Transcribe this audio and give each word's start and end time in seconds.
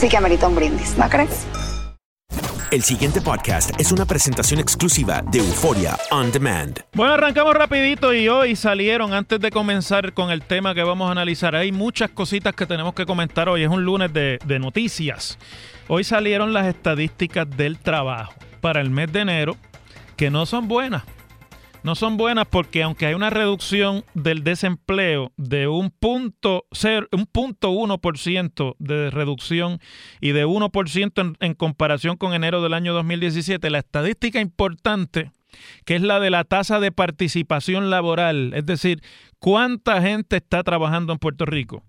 sí 0.00 0.08
que 0.08 0.16
amerita 0.16 0.48
un 0.48 0.54
brindis, 0.54 0.96
¿no 0.96 1.06
crees? 1.10 1.46
El 2.70 2.82
siguiente 2.82 3.20
podcast 3.20 3.78
es 3.78 3.92
una 3.92 4.06
presentación 4.06 4.58
exclusiva 4.58 5.22
de 5.30 5.40
Euforia 5.40 5.98
On 6.10 6.32
Demand. 6.32 6.80
Bueno, 6.94 7.12
arrancamos 7.12 7.52
rapidito 7.52 8.14
y 8.14 8.26
hoy 8.28 8.56
salieron, 8.56 9.12
antes 9.12 9.40
de 9.40 9.50
comenzar 9.50 10.14
con 10.14 10.30
el 10.30 10.40
tema 10.40 10.74
que 10.74 10.82
vamos 10.82 11.08
a 11.08 11.12
analizar, 11.12 11.54
hay 11.54 11.70
muchas 11.70 12.10
cositas 12.10 12.54
que 12.54 12.64
tenemos 12.64 12.94
que 12.94 13.04
comentar 13.04 13.50
hoy, 13.50 13.64
es 13.64 13.68
un 13.68 13.84
lunes 13.84 14.10
de, 14.14 14.38
de 14.46 14.58
noticias. 14.58 15.36
Hoy 15.88 16.04
salieron 16.04 16.54
las 16.54 16.66
estadísticas 16.66 17.50
del 17.50 17.78
trabajo 17.78 18.32
para 18.62 18.80
el 18.80 18.88
mes 18.88 19.12
de 19.12 19.20
enero, 19.20 19.56
que 20.16 20.30
no 20.30 20.46
son 20.46 20.66
buenas 20.66 21.02
no 21.82 21.94
son 21.94 22.16
buenas 22.16 22.46
porque 22.46 22.82
aunque 22.82 23.06
hay 23.06 23.14
una 23.14 23.30
reducción 23.30 24.04
del 24.14 24.44
desempleo 24.44 25.32
de 25.36 25.68
un 25.68 25.90
punto, 25.90 26.64
un 27.12 27.26
punto 27.26 27.70
1% 27.70 28.76
de 28.78 29.10
reducción 29.10 29.80
y 30.20 30.32
de 30.32 30.46
1% 30.46 31.20
en, 31.20 31.36
en 31.40 31.54
comparación 31.54 32.16
con 32.16 32.34
enero 32.34 32.62
del 32.62 32.74
año 32.74 32.92
2017, 32.94 33.70
la 33.70 33.78
estadística 33.78 34.40
importante 34.40 35.30
que 35.84 35.96
es 35.96 36.02
la 36.02 36.20
de 36.20 36.30
la 36.30 36.44
tasa 36.44 36.80
de 36.80 36.92
participación 36.92 37.90
laboral, 37.90 38.52
es 38.54 38.66
decir, 38.66 39.02
cuánta 39.38 40.00
gente 40.00 40.36
está 40.36 40.62
trabajando 40.62 41.12
en 41.12 41.18
Puerto 41.18 41.44
Rico. 41.46 41.82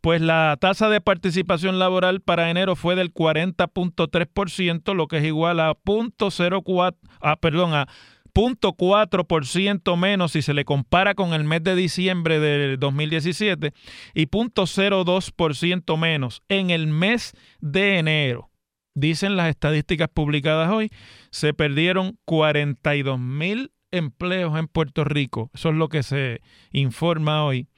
Pues 0.00 0.20
la 0.20 0.56
tasa 0.60 0.88
de 0.88 1.00
participación 1.00 1.78
laboral 1.78 2.20
para 2.20 2.50
enero 2.50 2.76
fue 2.76 2.94
del 2.94 3.12
40.3%, 3.12 4.94
lo 4.94 5.08
que 5.08 5.18
es 5.18 5.24
igual 5.24 5.58
a 5.60 5.74
0.04, 5.74 6.94
ah, 7.20 7.36
perdón, 7.36 7.74
a 7.74 7.88
0.4% 8.36 9.96
menos 9.96 10.32
si 10.32 10.42
se 10.42 10.52
le 10.52 10.66
compara 10.66 11.14
con 11.14 11.32
el 11.32 11.44
mes 11.44 11.64
de 11.64 11.74
diciembre 11.74 12.38
de 12.38 12.76
2017 12.76 13.72
y 14.12 14.26
0.02% 14.26 15.96
menos 15.96 16.42
en 16.50 16.68
el 16.68 16.86
mes 16.86 17.32
de 17.60 17.98
enero. 17.98 18.50
Dicen 18.94 19.36
las 19.36 19.48
estadísticas 19.48 20.10
publicadas 20.12 20.70
hoy, 20.70 20.90
se 21.30 21.54
perdieron 21.54 22.18
42 22.26 23.18
mil 23.18 23.72
empleos 23.90 24.58
en 24.58 24.68
Puerto 24.68 25.04
Rico. 25.04 25.50
Eso 25.54 25.70
es 25.70 25.74
lo 25.76 25.88
que 25.88 26.02
se 26.02 26.42
informa 26.72 27.42
hoy 27.42 27.68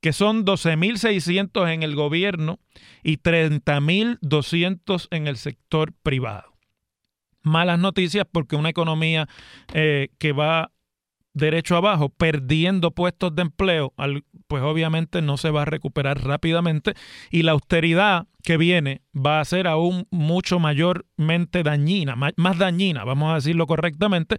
que 0.00 0.12
son 0.12 0.44
12.600 0.46 1.72
en 1.72 1.82
el 1.82 1.94
gobierno 1.94 2.58
y 3.02 3.18
30.200 3.18 5.08
en 5.10 5.28
el 5.28 5.36
sector 5.36 5.92
privado 6.02 6.49
malas 7.42 7.78
noticias 7.78 8.26
porque 8.30 8.56
una 8.56 8.70
economía 8.70 9.28
eh, 9.72 10.08
que 10.18 10.32
va 10.32 10.70
derecho 11.32 11.76
abajo, 11.76 12.08
perdiendo 12.08 12.90
puestos 12.90 13.34
de 13.34 13.42
empleo, 13.42 13.94
pues 14.48 14.62
obviamente 14.62 15.22
no 15.22 15.36
se 15.36 15.50
va 15.50 15.62
a 15.62 15.64
recuperar 15.64 16.22
rápidamente 16.24 16.94
y 17.30 17.42
la 17.42 17.52
austeridad 17.52 18.26
que 18.42 18.56
viene 18.56 19.02
va 19.14 19.40
a 19.40 19.44
ser 19.44 19.66
aún 19.66 20.06
mucho 20.10 20.58
mayormente 20.58 21.62
dañina, 21.62 22.16
más 22.16 22.58
dañina, 22.58 23.04
vamos 23.04 23.30
a 23.30 23.34
decirlo 23.36 23.66
correctamente, 23.66 24.38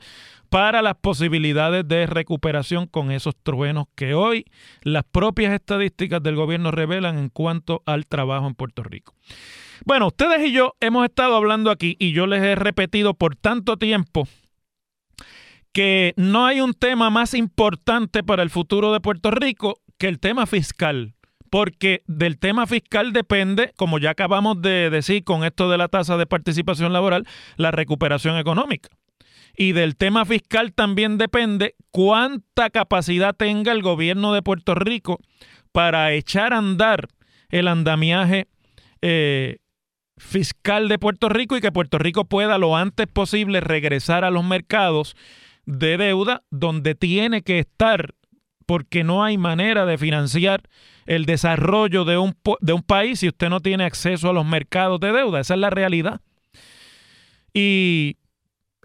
para 0.49 0.81
las 0.81 0.95
posibilidades 0.95 1.87
de 1.87 2.07
recuperación 2.07 2.87
con 2.87 3.11
esos 3.11 3.35
truenos 3.41 3.85
que 3.95 4.13
hoy 4.13 4.45
las 4.81 5.03
propias 5.03 5.53
estadísticas 5.53 6.21
del 6.21 6.35
gobierno 6.35 6.71
revelan 6.71 7.17
en 7.17 7.29
cuanto 7.29 7.83
al 7.85 8.05
trabajo 8.05 8.47
en 8.47 8.55
Puerto 8.55 8.83
Rico. 8.83 9.13
Bueno, 9.85 10.07
ustedes 10.07 10.47
y 10.47 10.51
yo 10.51 10.75
hemos 10.79 11.05
estado 11.05 11.35
hablando 11.35 11.71
aquí 11.71 11.95
y 11.99 12.11
yo 12.11 12.27
les 12.27 12.43
he 12.43 12.55
repetido 12.55 13.15
por 13.15 13.35
tanto 13.35 13.77
tiempo 13.77 14.27
que 15.73 16.13
no 16.17 16.45
hay 16.45 16.61
un 16.61 16.73
tema 16.73 17.09
más 17.09 17.33
importante 17.33 18.23
para 18.23 18.43
el 18.43 18.49
futuro 18.49 18.93
de 18.93 18.99
Puerto 18.99 19.31
Rico 19.31 19.79
que 19.97 20.07
el 20.07 20.19
tema 20.19 20.45
fiscal. 20.45 21.15
Porque 21.49 22.01
del 22.07 22.37
tema 22.39 22.65
fiscal 22.65 23.11
depende, 23.11 23.73
como 23.75 23.99
ya 23.99 24.11
acabamos 24.11 24.61
de 24.61 24.89
decir 24.89 25.23
con 25.23 25.43
esto 25.43 25.69
de 25.69 25.77
la 25.77 25.89
tasa 25.89 26.15
de 26.15 26.25
participación 26.25 26.93
laboral, 26.93 27.27
la 27.57 27.71
recuperación 27.71 28.37
económica. 28.37 28.89
Y 29.57 29.73
del 29.73 29.97
tema 29.97 30.23
fiscal 30.25 30.73
también 30.73 31.17
depende 31.17 31.75
cuánta 31.91 32.69
capacidad 32.69 33.35
tenga 33.35 33.73
el 33.73 33.81
gobierno 33.81 34.33
de 34.33 34.41
Puerto 34.41 34.75
Rico 34.75 35.19
para 35.73 36.13
echar 36.13 36.53
a 36.53 36.59
andar 36.59 37.07
el 37.49 37.67
andamiaje 37.67 38.47
eh, 39.01 39.57
fiscal 40.21 40.87
de 40.87 40.99
Puerto 40.99 41.29
Rico 41.29 41.57
y 41.57 41.61
que 41.61 41.71
Puerto 41.71 41.97
Rico 41.97 42.25
pueda 42.25 42.57
lo 42.57 42.77
antes 42.77 43.07
posible 43.07 43.59
regresar 43.59 44.23
a 44.23 44.29
los 44.29 44.45
mercados 44.45 45.15
de 45.65 45.97
deuda 45.97 46.43
donde 46.51 46.95
tiene 46.95 47.41
que 47.41 47.59
estar 47.59 48.13
porque 48.65 49.03
no 49.03 49.23
hay 49.23 49.37
manera 49.37 49.85
de 49.85 49.97
financiar 49.97 50.61
el 51.05 51.25
desarrollo 51.25 52.05
de 52.05 52.17
un, 52.17 52.37
de 52.61 52.73
un 52.73 52.83
país 52.83 53.19
si 53.19 53.27
usted 53.27 53.49
no 53.49 53.59
tiene 53.59 53.83
acceso 53.83 54.29
a 54.29 54.33
los 54.33 54.45
mercados 54.45 54.99
de 54.99 55.11
deuda. 55.11 55.41
Esa 55.41 55.55
es 55.55 55.59
la 55.59 55.69
realidad. 55.69 56.21
Y 57.53 58.17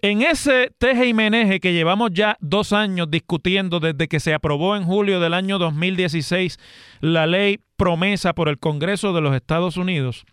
en 0.01 0.23
ese 0.23 0.71
teje 0.77 1.07
y 1.07 1.59
que 1.59 1.73
llevamos 1.73 2.11
ya 2.11 2.35
dos 2.41 2.73
años 2.73 3.09
discutiendo 3.09 3.79
desde 3.79 4.07
que 4.07 4.19
se 4.19 4.33
aprobó 4.33 4.75
en 4.75 4.83
julio 4.83 5.19
del 5.19 5.33
año 5.33 5.57
2016 5.59 6.59
la 6.99 7.25
ley 7.25 7.59
promesa 7.77 8.33
por 8.33 8.49
el 8.49 8.59
Congreso 8.59 9.13
de 9.13 9.21
los 9.21 9.35
Estados 9.35 9.77
Unidos, 9.77 10.25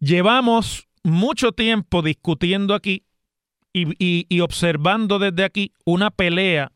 Llevamos 0.00 0.88
mucho 1.02 1.52
tiempo 1.52 2.02
discutiendo 2.02 2.74
aquí 2.74 3.04
y, 3.72 4.40
observando 4.40 5.18
desde 5.18 5.44
aquí 5.44 5.72
una 5.84 6.10
pelea 6.10 6.72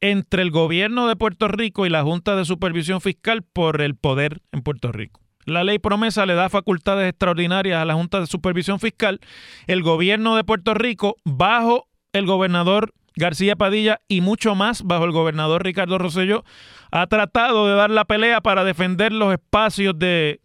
entre 0.00 0.42
el 0.42 0.50
gobierno 0.50 1.08
de 1.08 1.16
Puerto 1.16 1.48
Rico 1.48 1.86
y 1.86 1.90
la 1.90 2.02
Junta 2.02 2.36
de 2.36 2.44
Supervisión 2.44 3.00
Fiscal 3.00 3.42
por 3.42 3.80
el 3.80 3.94
poder 3.94 4.42
en 4.52 4.62
Puerto 4.62 4.92
Rico. 4.92 5.20
La 5.44 5.64
ley 5.64 5.78
promesa 5.78 6.26
le 6.26 6.34
da 6.34 6.48
facultades 6.48 7.08
extraordinarias 7.08 7.80
a 7.80 7.84
la 7.84 7.94
Junta 7.94 8.20
de 8.20 8.26
Supervisión 8.26 8.80
Fiscal. 8.80 9.20
El 9.68 9.82
gobierno 9.82 10.36
de 10.36 10.44
Puerto 10.44 10.74
Rico, 10.74 11.16
bajo 11.24 11.88
el 12.12 12.26
gobernador 12.26 12.92
García 13.14 13.56
Padilla 13.56 14.00
y 14.08 14.20
mucho 14.20 14.54
más 14.54 14.82
bajo 14.82 15.04
el 15.04 15.12
gobernador 15.12 15.64
Ricardo 15.64 15.98
Rosselló, 15.98 16.44
ha 16.90 17.06
tratado 17.06 17.66
de 17.66 17.74
dar 17.74 17.90
la 17.90 18.04
pelea 18.04 18.40
para 18.40 18.64
defender 18.64 19.12
los 19.12 19.32
espacios 19.32 19.98
de 19.98 20.40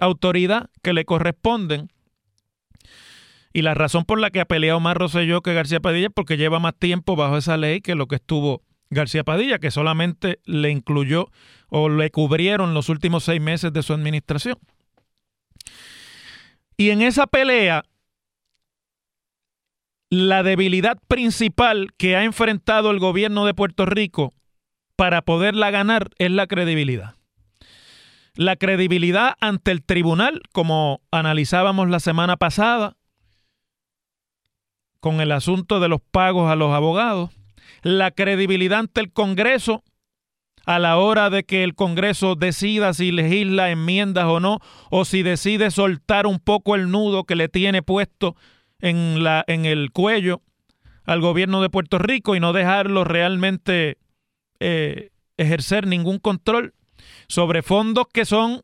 autoridad 0.00 0.70
que 0.82 0.92
le 0.92 1.04
corresponden. 1.04 1.88
Y 3.52 3.62
la 3.62 3.74
razón 3.74 4.04
por 4.04 4.20
la 4.20 4.30
que 4.30 4.40
ha 4.40 4.44
peleado 4.44 4.80
más 4.80 4.96
Rosselló 4.96 5.40
que 5.40 5.54
García 5.54 5.80
Padilla 5.80 6.08
es 6.08 6.12
porque 6.14 6.36
lleva 6.36 6.58
más 6.58 6.74
tiempo 6.74 7.16
bajo 7.16 7.38
esa 7.38 7.56
ley 7.56 7.80
que 7.80 7.94
lo 7.94 8.06
que 8.06 8.16
estuvo 8.16 8.62
García 8.90 9.24
Padilla, 9.24 9.58
que 9.58 9.70
solamente 9.70 10.40
le 10.44 10.70
incluyó 10.70 11.30
o 11.68 11.88
le 11.88 12.10
cubrieron 12.10 12.74
los 12.74 12.88
últimos 12.88 13.24
seis 13.24 13.40
meses 13.40 13.72
de 13.72 13.82
su 13.82 13.92
administración. 13.92 14.58
Y 16.76 16.90
en 16.90 17.02
esa 17.02 17.26
pelea, 17.26 17.84
la 20.10 20.42
debilidad 20.42 20.98
principal 21.08 21.88
que 21.96 22.16
ha 22.16 22.24
enfrentado 22.24 22.90
el 22.90 22.98
gobierno 22.98 23.46
de 23.46 23.54
Puerto 23.54 23.86
Rico 23.86 24.32
para 24.94 25.22
poderla 25.22 25.70
ganar 25.70 26.10
es 26.18 26.30
la 26.30 26.46
credibilidad. 26.46 27.14
La 28.36 28.56
credibilidad 28.56 29.34
ante 29.40 29.70
el 29.70 29.82
tribunal, 29.82 30.42
como 30.52 31.00
analizábamos 31.10 31.88
la 31.88 32.00
semana 32.00 32.36
pasada, 32.36 32.96
con 35.00 35.22
el 35.22 35.32
asunto 35.32 35.80
de 35.80 35.88
los 35.88 36.00
pagos 36.02 36.50
a 36.50 36.56
los 36.56 36.72
abogados, 36.74 37.30
la 37.82 38.10
credibilidad 38.10 38.80
ante 38.80 39.00
el 39.00 39.12
Congreso 39.12 39.82
a 40.66 40.78
la 40.78 40.98
hora 40.98 41.30
de 41.30 41.44
que 41.44 41.64
el 41.64 41.74
Congreso 41.74 42.34
decida 42.34 42.92
si 42.92 43.10
legisla 43.10 43.70
enmiendas 43.70 44.26
o 44.26 44.38
no, 44.38 44.58
o 44.90 45.06
si 45.06 45.22
decide 45.22 45.70
soltar 45.70 46.26
un 46.26 46.38
poco 46.38 46.74
el 46.74 46.90
nudo 46.90 47.24
que 47.24 47.36
le 47.36 47.48
tiene 47.48 47.82
puesto 47.82 48.36
en, 48.80 49.22
la, 49.22 49.44
en 49.46 49.64
el 49.64 49.92
cuello 49.92 50.42
al 51.04 51.20
gobierno 51.20 51.62
de 51.62 51.70
Puerto 51.70 51.98
Rico 51.98 52.34
y 52.34 52.40
no 52.40 52.52
dejarlo 52.52 53.04
realmente 53.04 53.96
eh, 54.58 55.10
ejercer 55.38 55.86
ningún 55.86 56.18
control 56.18 56.74
sobre 57.28 57.62
fondos 57.62 58.06
que 58.12 58.24
son 58.24 58.62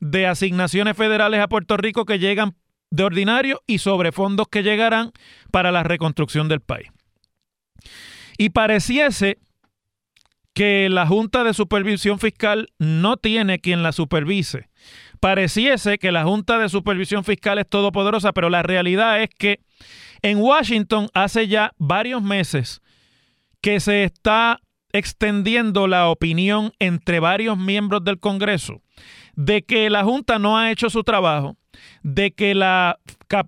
de 0.00 0.26
asignaciones 0.26 0.96
federales 0.96 1.40
a 1.40 1.48
Puerto 1.48 1.76
Rico 1.76 2.04
que 2.04 2.18
llegan 2.18 2.56
de 2.90 3.04
ordinario 3.04 3.62
y 3.66 3.78
sobre 3.78 4.12
fondos 4.12 4.48
que 4.48 4.62
llegarán 4.62 5.12
para 5.50 5.72
la 5.72 5.82
reconstrucción 5.82 6.48
del 6.48 6.60
país. 6.60 6.90
Y 8.36 8.50
pareciese 8.50 9.38
que 10.54 10.88
la 10.90 11.06
Junta 11.06 11.44
de 11.44 11.54
Supervisión 11.54 12.18
Fiscal 12.18 12.68
no 12.78 13.16
tiene 13.16 13.60
quien 13.60 13.82
la 13.82 13.92
supervise. 13.92 14.68
Pareciese 15.20 15.98
que 15.98 16.12
la 16.12 16.24
Junta 16.24 16.58
de 16.58 16.68
Supervisión 16.68 17.24
Fiscal 17.24 17.58
es 17.58 17.68
todopoderosa, 17.68 18.32
pero 18.32 18.50
la 18.50 18.62
realidad 18.62 19.22
es 19.22 19.30
que 19.30 19.60
en 20.20 20.38
Washington 20.38 21.08
hace 21.14 21.48
ya 21.48 21.72
varios 21.78 22.22
meses 22.22 22.82
que 23.60 23.80
se 23.80 24.04
está 24.04 24.60
extendiendo 24.92 25.86
la 25.86 26.08
opinión 26.08 26.72
entre 26.78 27.20
varios 27.20 27.58
miembros 27.58 28.04
del 28.04 28.18
Congreso 28.18 28.82
de 29.34 29.62
que 29.62 29.88
la 29.90 30.04
Junta 30.04 30.38
no 30.38 30.58
ha 30.58 30.70
hecho 30.70 30.90
su 30.90 31.04
trabajo, 31.04 31.56
de 32.02 32.32
que 32.32 32.54
la 32.54 32.98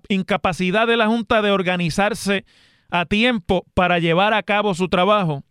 incapacidad 0.09 0.87
de 0.87 0.97
la 0.97 1.07
Junta 1.07 1.41
de 1.41 1.51
organizarse 1.51 2.45
a 2.89 3.05
tiempo 3.05 3.65
para 3.73 3.99
llevar 3.99 4.33
a 4.33 4.43
cabo 4.43 4.73
su 4.73 4.87
trabajo 4.89 5.43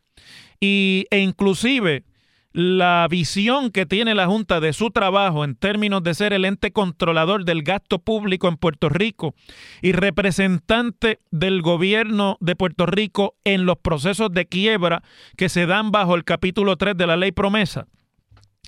y, 0.61 1.07
e 1.11 1.19
inclusive 1.19 2.05
la 2.55 3.09
visión 3.11 3.73
que 3.73 3.85
tiene 3.85 4.15
la 4.15 4.27
Junta 4.27 4.61
de 4.61 4.73
su 4.73 4.91
trabajo 4.91 5.43
en 5.43 5.57
términos 5.57 6.05
de 6.05 6.15
ser 6.15 6.33
el 6.33 6.45
ente 6.45 6.71
controlador 6.71 7.45
del 7.45 7.65
gasto 7.65 7.99
público 7.99 8.47
en 8.47 8.57
Puerto 8.57 8.89
Rico 8.89 9.35
y 9.83 9.91
representante 9.91 11.19
del 11.33 11.63
gobierno 11.63 12.39
de 12.41 12.55
Puerto 12.55 12.87
Rico 12.87 13.35
en 13.43 13.67
los 13.67 13.79
procesos 13.79 14.33
de 14.33 14.47
quiebra 14.47 15.03
que 15.37 15.49
se 15.49 15.67
dan 15.67 15.91
bajo 15.91 16.15
el 16.15 16.23
capítulo 16.23 16.77
3 16.77 16.97
de 16.97 17.07
la 17.09 17.17
ley 17.17 17.33
promesa 17.33 17.89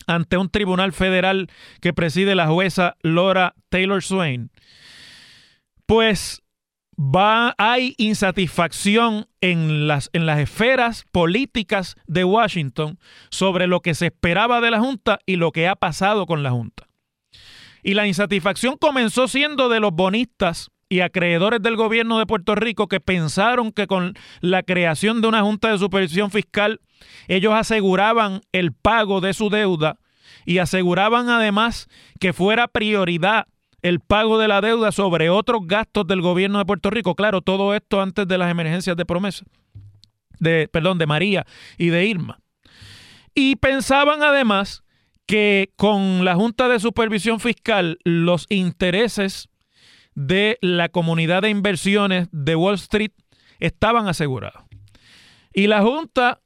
ante 0.08 0.36
un 0.36 0.50
tribunal 0.50 0.92
federal 0.92 1.48
que 1.80 1.92
preside 1.92 2.34
la 2.34 2.48
jueza 2.48 2.96
Laura 3.02 3.54
Taylor 3.68 4.02
Swain, 4.02 4.50
pues 5.86 6.42
va, 6.98 7.54
hay 7.58 7.94
insatisfacción 7.98 9.26
en 9.40 9.86
las, 9.86 10.10
en 10.12 10.26
las 10.26 10.38
esferas 10.38 11.04
políticas 11.12 11.96
de 12.06 12.24
Washington 12.24 12.98
sobre 13.30 13.66
lo 13.66 13.80
que 13.80 13.94
se 13.94 14.06
esperaba 14.06 14.60
de 14.60 14.70
la 14.70 14.80
Junta 14.80 15.18
y 15.26 15.36
lo 15.36 15.52
que 15.52 15.68
ha 15.68 15.76
pasado 15.76 16.26
con 16.26 16.42
la 16.42 16.50
Junta. 16.50 16.88
Y 17.82 17.94
la 17.94 18.06
insatisfacción 18.06 18.76
comenzó 18.78 19.28
siendo 19.28 19.68
de 19.68 19.80
los 19.80 19.92
bonistas 19.92 20.70
y 20.88 21.00
acreedores 21.00 21.62
del 21.62 21.76
gobierno 21.76 22.18
de 22.18 22.26
Puerto 22.26 22.54
Rico 22.54 22.88
que 22.88 23.00
pensaron 23.00 23.72
que 23.72 23.86
con 23.86 24.14
la 24.40 24.62
creación 24.62 25.20
de 25.20 25.28
una 25.28 25.42
Junta 25.42 25.70
de 25.70 25.78
Supervisión 25.78 26.30
Fiscal 26.30 26.80
ellos 27.28 27.54
aseguraban 27.54 28.40
el 28.52 28.72
pago 28.72 29.20
de 29.20 29.34
su 29.34 29.50
deuda 29.50 29.98
y 30.44 30.58
aseguraban 30.58 31.28
además 31.28 31.88
que 32.20 32.32
fuera 32.32 32.68
prioridad 32.68 33.46
el 33.82 34.00
pago 34.00 34.38
de 34.38 34.48
la 34.48 34.60
deuda 34.60 34.92
sobre 34.92 35.30
otros 35.30 35.62
gastos 35.66 36.06
del 36.06 36.20
gobierno 36.20 36.58
de 36.58 36.64
Puerto 36.64 36.90
Rico. 36.90 37.14
Claro, 37.14 37.40
todo 37.40 37.74
esto 37.74 38.00
antes 38.00 38.26
de 38.26 38.38
las 38.38 38.50
emergencias 38.50 38.96
de 38.96 39.04
promesa, 39.04 39.44
de, 40.38 40.68
perdón, 40.68 40.98
de 40.98 41.06
María 41.06 41.46
y 41.78 41.88
de 41.88 42.06
Irma. 42.06 42.40
Y 43.34 43.56
pensaban 43.56 44.22
además 44.22 44.82
que 45.26 45.72
con 45.76 46.24
la 46.24 46.34
Junta 46.34 46.68
de 46.68 46.80
Supervisión 46.80 47.40
Fiscal 47.40 47.98
los 48.04 48.46
intereses 48.48 49.48
de 50.14 50.58
la 50.62 50.88
comunidad 50.88 51.42
de 51.42 51.50
inversiones 51.50 52.28
de 52.32 52.56
Wall 52.56 52.76
Street 52.76 53.12
estaban 53.58 54.08
asegurados. 54.08 54.64
Y 55.52 55.66
la 55.66 55.82
Junta 55.82 56.40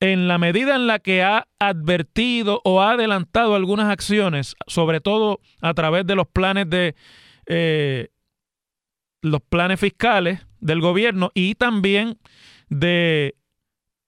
en 0.00 0.28
la 0.28 0.38
medida 0.38 0.76
en 0.76 0.86
la 0.86 0.98
que 0.98 1.22
ha 1.22 1.48
advertido 1.58 2.60
o 2.64 2.82
ha 2.82 2.92
adelantado 2.92 3.54
algunas 3.54 3.90
acciones, 3.90 4.54
sobre 4.66 5.00
todo 5.00 5.40
a 5.62 5.74
través 5.74 6.06
de 6.06 6.14
los 6.14 6.26
planes 6.26 6.68
de 6.68 6.94
eh, 7.46 8.08
los 9.22 9.40
planes 9.42 9.80
fiscales 9.80 10.46
del 10.60 10.80
gobierno 10.80 11.30
y 11.34 11.54
también 11.54 12.18
de 12.68 13.36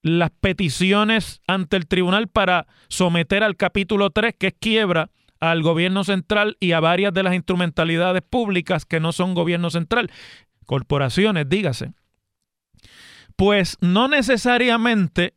las 0.01 0.29
peticiones 0.31 1.41
ante 1.47 1.77
el 1.77 1.87
tribunal 1.87 2.27
para 2.27 2.67
someter 2.87 3.43
al 3.43 3.57
capítulo 3.57 4.11
3, 4.11 4.35
que 4.37 4.47
es 4.47 4.53
quiebra, 4.59 5.09
al 5.39 5.61
gobierno 5.61 6.03
central 6.03 6.57
y 6.59 6.73
a 6.73 6.79
varias 6.79 7.13
de 7.13 7.23
las 7.23 7.33
instrumentalidades 7.33 8.21
públicas 8.21 8.85
que 8.85 8.99
no 8.99 9.11
son 9.11 9.33
gobierno 9.33 9.69
central, 9.69 10.11
corporaciones, 10.65 11.47
dígase. 11.47 11.93
Pues 13.35 13.77
no 13.79 14.09
necesariamente 14.09 15.33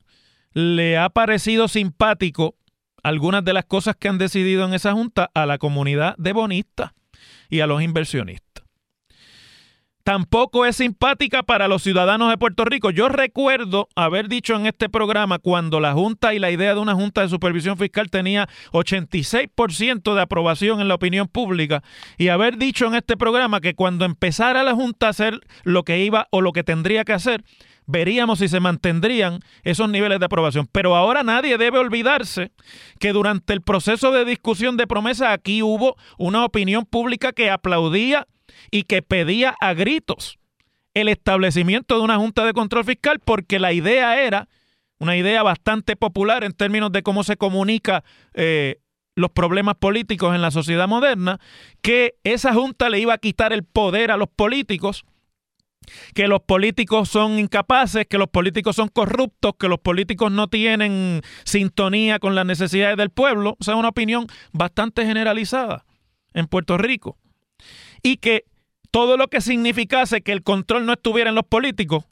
le 0.55 0.99
ha 0.99 1.09
parecido 1.11 1.69
simpático 1.69 2.57
algunas 3.03 3.45
de 3.45 3.53
las 3.53 3.65
cosas 3.65 3.97
que 3.97 4.09
han 4.09 4.19
decidido 4.19 4.65
en 4.65 4.75
esa 4.75 4.93
junta 4.93 5.31
a 5.35 5.47
la 5.47 5.59
comunidad 5.59 6.15
de 6.19 6.33
bonistas 6.33 6.93
y 7.49 7.61
a 7.61 7.67
los 7.67 7.83
inversionistas. 7.83 8.53
Tampoco 10.05 10.67
es 10.67 10.77
simpática 10.77 11.45
para 11.45 11.69
los 11.69 11.85
ciudadanos 11.85 12.29
de 12.29 12.37
Puerto 12.37 12.65
Rico. 12.65 12.91
Yo 12.91 13.09
recuerdo 13.09 13.89
haber 13.95 14.29
dicho 14.29 14.57
en 14.57 14.67
este 14.67 14.89
programa 14.89 15.39
cuando 15.39 15.79
la 15.79 15.93
Junta 15.93 16.35
y 16.35 16.41
la 16.41 16.51
idea 16.51 16.75
de 16.75 16.81
una 16.81 16.95
Junta 16.95 17.21
de 17.21 17.29
Supervisión 17.29 17.79
Fiscal 17.79 18.11
tenía 18.11 18.49
86% 18.73 20.15
de 20.15 20.21
aprobación 20.21 20.81
en 20.81 20.89
la 20.89 20.97
opinión 20.97 21.29
pública 21.29 21.85
y 22.19 22.29
haber 22.29 22.59
dicho 22.59 22.87
en 22.87 22.97
este 22.97 23.17
programa 23.17 23.61
que 23.61 23.75
cuando 23.75 24.05
empezara 24.05 24.65
la 24.65 24.75
Junta 24.75 25.07
a 25.07 25.11
hacer 25.11 25.39
lo 25.63 25.85
que 25.85 26.05
iba 26.05 26.27
o 26.31 26.41
lo 26.41 26.51
que 26.53 26.65
tendría 26.65 27.05
que 27.05 27.13
hacer, 27.13 27.45
veríamos 27.87 28.39
si 28.39 28.49
se 28.49 28.61
mantendrían 28.61 29.41
esos 29.63 29.89
niveles 29.89 30.19
de 30.21 30.27
aprobación. 30.27 30.69
Pero 30.71 30.97
ahora 30.97 31.23
nadie 31.23 31.59
debe 31.59 31.79
olvidarse 31.79 32.53
que 32.99 33.13
durante 33.13 33.53
el 33.53 33.63
proceso 33.63 34.13
de 34.13 34.25
discusión 34.25 34.77
de 34.77 34.87
promesa 34.87 35.33
aquí 35.33 35.63
hubo 35.63 35.97
una 36.19 36.45
opinión 36.45 36.85
pública 36.85 37.33
que 37.33 37.51
aplaudía 37.51 38.27
y 38.71 38.85
que 38.85 39.03
pedía 39.03 39.55
a 39.61 39.75
gritos 39.75 40.39
el 40.95 41.09
establecimiento 41.09 41.97
de 41.97 42.03
una 42.03 42.19
Junta 42.19 42.45
de 42.45 42.53
Control 42.53 42.85
Fiscal 42.85 43.19
porque 43.19 43.59
la 43.59 43.73
idea 43.73 44.23
era 44.23 44.49
una 44.99 45.17
idea 45.17 45.43
bastante 45.43 45.97
popular 45.97 46.45
en 46.45 46.53
términos 46.53 46.93
de 46.93 47.03
cómo 47.03 47.25
se 47.25 47.37
comunica 47.37 48.05
eh, 48.35 48.79
los 49.15 49.31
problemas 49.31 49.75
políticos 49.75 50.35
en 50.35 50.43
la 50.43 50.51
sociedad 50.51 50.89
moderna, 50.89 51.41
que 51.83 52.15
esa 52.25 52.55
Junta 52.55 52.89
le 52.89 53.01
iba 53.01 53.15
a 53.15 53.19
quitar 53.19 53.53
el 53.53 53.65
poder 53.65 54.11
a 54.11 54.17
los 54.17 54.29
políticos 54.29 55.05
que 56.15 56.29
los 56.29 56.41
políticos 56.43 57.09
son 57.09 57.39
incapaces, 57.39 58.07
que 58.07 58.19
los 58.19 58.29
políticos 58.29 58.77
son 58.77 58.89
corruptos, 58.89 59.55
que 59.59 59.69
los 59.69 59.79
políticos 59.79 60.31
no 60.31 60.49
tienen 60.49 61.23
sintonía 61.45 62.19
con 62.19 62.35
las 62.35 62.47
necesidades 62.47 62.97
del 62.97 63.11
pueblo. 63.11 63.57
O 63.61 63.65
sea, 63.65 63.77
una 63.77 63.89
opinión 63.89 64.27
bastante 64.53 65.05
generalizada 65.05 65.85
en 66.35 66.47
Puerto 66.47 66.79
Rico. 66.79 67.19
Y 68.03 68.17
que 68.17 68.45
todo 68.91 69.17
lo 69.17 69.29
que 69.29 69.41
significase 69.41 70.23
que 70.23 70.33
el 70.33 70.43
control 70.43 70.87
no 70.87 70.93
estuviera 70.93 71.31
en 71.31 71.37
los 71.37 71.47
políticos, 71.47 72.05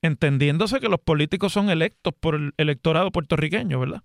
entendiéndose 0.00 0.80
que 0.80 0.88
los 0.88 1.00
políticos 1.00 1.52
son 1.52 1.70
electos 1.70 2.14
por 2.18 2.34
el 2.34 2.54
electorado 2.56 3.10
puertorriqueño, 3.10 3.80
¿verdad? 3.80 4.02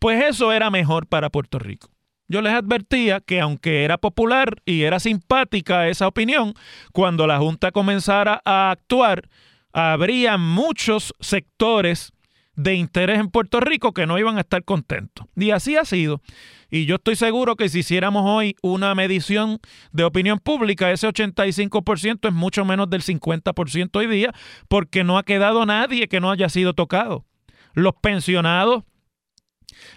Pues 0.00 0.22
eso 0.24 0.52
era 0.52 0.70
mejor 0.70 1.06
para 1.06 1.30
Puerto 1.30 1.58
Rico 1.58 1.91
yo 2.32 2.40
les 2.40 2.54
advertía 2.54 3.20
que 3.20 3.40
aunque 3.40 3.84
era 3.84 3.98
popular 3.98 4.62
y 4.64 4.82
era 4.82 4.98
simpática 4.98 5.88
esa 5.88 6.08
opinión, 6.08 6.54
cuando 6.92 7.26
la 7.26 7.38
Junta 7.38 7.72
comenzara 7.72 8.40
a 8.46 8.70
actuar, 8.70 9.28
habría 9.74 10.38
muchos 10.38 11.14
sectores 11.20 12.10
de 12.54 12.74
interés 12.74 13.20
en 13.20 13.28
Puerto 13.28 13.60
Rico 13.60 13.92
que 13.92 14.06
no 14.06 14.18
iban 14.18 14.38
a 14.38 14.40
estar 14.40 14.64
contentos. 14.64 15.26
Y 15.36 15.50
así 15.50 15.76
ha 15.76 15.84
sido. 15.84 16.22
Y 16.70 16.86
yo 16.86 16.94
estoy 16.94 17.16
seguro 17.16 17.54
que 17.54 17.68
si 17.68 17.80
hiciéramos 17.80 18.22
hoy 18.24 18.56
una 18.62 18.94
medición 18.94 19.58
de 19.92 20.04
opinión 20.04 20.38
pública, 20.38 20.90
ese 20.90 21.06
85% 21.06 22.28
es 22.28 22.34
mucho 22.34 22.64
menos 22.64 22.88
del 22.88 23.02
50% 23.02 23.90
hoy 23.94 24.06
día, 24.06 24.32
porque 24.68 25.04
no 25.04 25.18
ha 25.18 25.22
quedado 25.22 25.66
nadie 25.66 26.08
que 26.08 26.20
no 26.20 26.30
haya 26.30 26.48
sido 26.48 26.72
tocado. 26.72 27.26
Los 27.74 27.92
pensionados, 28.00 28.84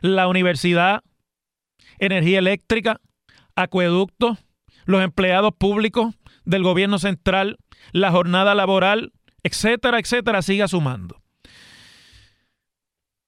la 0.02 0.28
universidad, 0.28 1.02
energía 2.00 2.40
eléctrica, 2.40 3.02
acueductos, 3.56 4.38
los 4.86 5.04
empleados 5.04 5.54
públicos 5.58 6.16
del 6.46 6.64
gobierno 6.64 7.00
central, 7.00 7.58
la 7.92 8.12
jornada 8.12 8.56
laboral, 8.56 9.14
etcétera, 9.44 10.00
etcétera, 10.00 10.42
siga 10.42 10.68
sumando. 10.68 11.22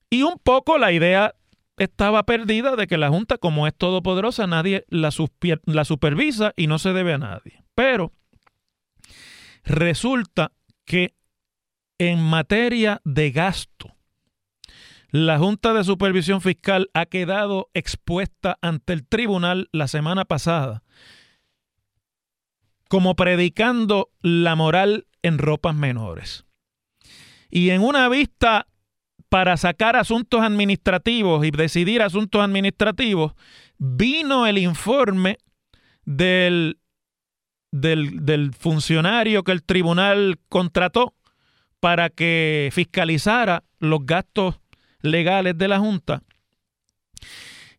Y 0.10 0.24
un 0.24 0.40
poco 0.42 0.78
la 0.78 0.92
idea 0.92 1.36
estaba 1.78 2.24
perdida 2.24 2.76
de 2.76 2.88
que 2.88 2.98
la 2.98 3.10
Junta, 3.10 3.38
como 3.38 3.68
es 3.68 3.76
todopoderosa, 3.76 4.48
nadie 4.48 4.86
la, 4.90 5.10
la 5.66 5.86
supervisa 5.86 6.54
y 6.56 6.68
no 6.68 6.80
se 6.80 6.94
debe 6.94 7.14
a 7.14 7.18
nadie. 7.18 7.64
Pero 7.76 8.12
resulta 9.64 10.52
que 10.86 11.14
en 12.00 12.22
materia 12.22 13.02
de 13.04 13.32
gasto, 13.32 13.96
la 15.10 15.38
Junta 15.38 15.74
de 15.74 15.84
Supervisión 15.84 16.42
Fiscal 16.42 16.90
ha 16.94 17.06
quedado 17.06 17.70
expuesta 17.74 18.58
ante 18.62 18.94
el 18.94 19.08
tribunal 19.08 19.70
la 19.72 19.88
semana 19.88 20.26
pasada 20.26 20.84
como 22.88 23.16
predicando 23.16 24.10
la 24.22 24.56
moral 24.56 25.08
en 25.22 25.38
ropas 25.38 25.76
menores. 25.76 26.46
Y 27.50 27.70
en 27.72 27.82
una 27.82 28.10
vista 28.10 28.68
para 29.30 29.58
sacar 29.58 29.96
asuntos 29.96 30.42
administrativos 30.42 31.46
y 31.46 31.52
decidir 31.52 32.02
asuntos 32.02 32.42
administrativos, 32.42 33.34
vino 33.78 34.48
el 34.48 34.58
informe 34.58 35.38
del, 36.06 36.80
del, 37.72 38.54
funcionario 38.54 39.44
que 39.44 39.52
el 39.52 39.64
tribunal 39.64 40.40
contrató 40.48 41.14
para 41.80 42.10
que 42.10 42.70
fiscalizara 42.72 43.64
los 43.80 44.06
gastos 44.06 44.60
legales 45.12 45.58
de 45.58 45.68
la 45.68 45.80
Junta. 45.80 46.22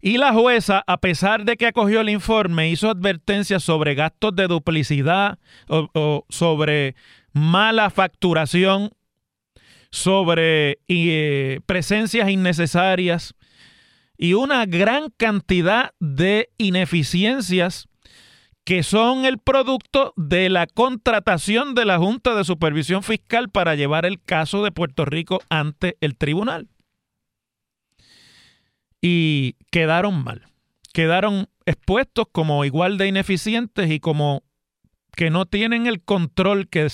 Y 0.00 0.18
la 0.18 0.32
jueza, 0.32 0.85
a 0.87 0.99
pesar 0.99 1.44
de 1.44 1.56
que 1.56 1.66
acogió 1.66 2.00
el 2.00 2.08
informe, 2.08 2.70
hizo 2.70 2.88
advertencias 2.88 3.64
sobre 3.64 3.94
gastos 3.94 4.35
de 4.37 4.47
duplicidad 4.47 5.38
o, 5.68 6.25
sobre 6.28 6.94
mala 7.32 7.90
facturación, 7.90 8.90
sobre 9.90 10.78
eh, 10.87 11.61
presencias 11.66 12.30
innecesarias 12.30 13.35
y 14.16 14.35
una 14.35 14.66
gran 14.66 15.11
cantidad 15.16 15.92
de 15.99 16.50
ineficiencias 16.58 17.88
que 18.64 18.82
son 18.82 19.25
el 19.25 19.38
producto 19.38 20.12
de 20.16 20.49
la 20.49 20.66
contratación 20.66 21.75
de 21.75 21.87
la 21.87 21.99
Junta 21.99 22.35
de 22.35 22.44
Supervisión 22.44 23.02
Fiscal 23.02 23.49
para 23.49 23.75
llevar 23.75 24.04
el 24.04 24.23
caso 24.23 24.62
de 24.62 24.70
Puerto 24.70 25.06
Rico 25.06 25.40
ante 25.49 25.97
el 26.00 26.16
tribunal 26.16 26.68
y 29.00 29.57
quedaron 29.71 30.23
mal. 30.23 30.47
Quedaron 30.93 31.49
expuestos 31.67 32.26
como 32.33 32.64
igual 32.64 32.99
de 32.99 33.09
ineficientes 33.09 33.90
y 33.90 34.00
como 34.00 34.43
que 35.17 35.31
no 35.31 35.47
tienen 35.47 35.87
el 35.87 36.00
control 36.02 36.69
que, 36.69 36.88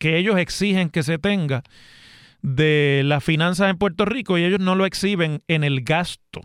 ellos 0.00 0.38
exigen 0.38 0.88
que 0.88 1.02
se 1.02 1.18
tenga 1.18 1.62
de 2.42 3.02
las 3.04 3.24
finanzas 3.24 3.70
en 3.70 3.78
Puerto 3.78 4.04
Rico 4.04 4.38
y 4.38 4.44
ellos 4.44 4.60
no 4.60 4.74
lo 4.74 4.86
exhiben 4.86 5.42
en 5.48 5.64
el 5.64 5.82
gasto 5.82 6.42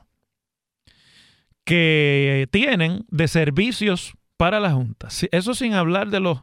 que 1.64 2.48
tienen 2.52 3.06
de 3.10 3.28
servicios 3.28 4.14
para 4.38 4.60
la 4.60 4.72
Junta. 4.72 5.10
Eso 5.32 5.54
sin 5.54 5.74
hablar 5.74 6.10
de 6.10 6.20
los 6.20 6.40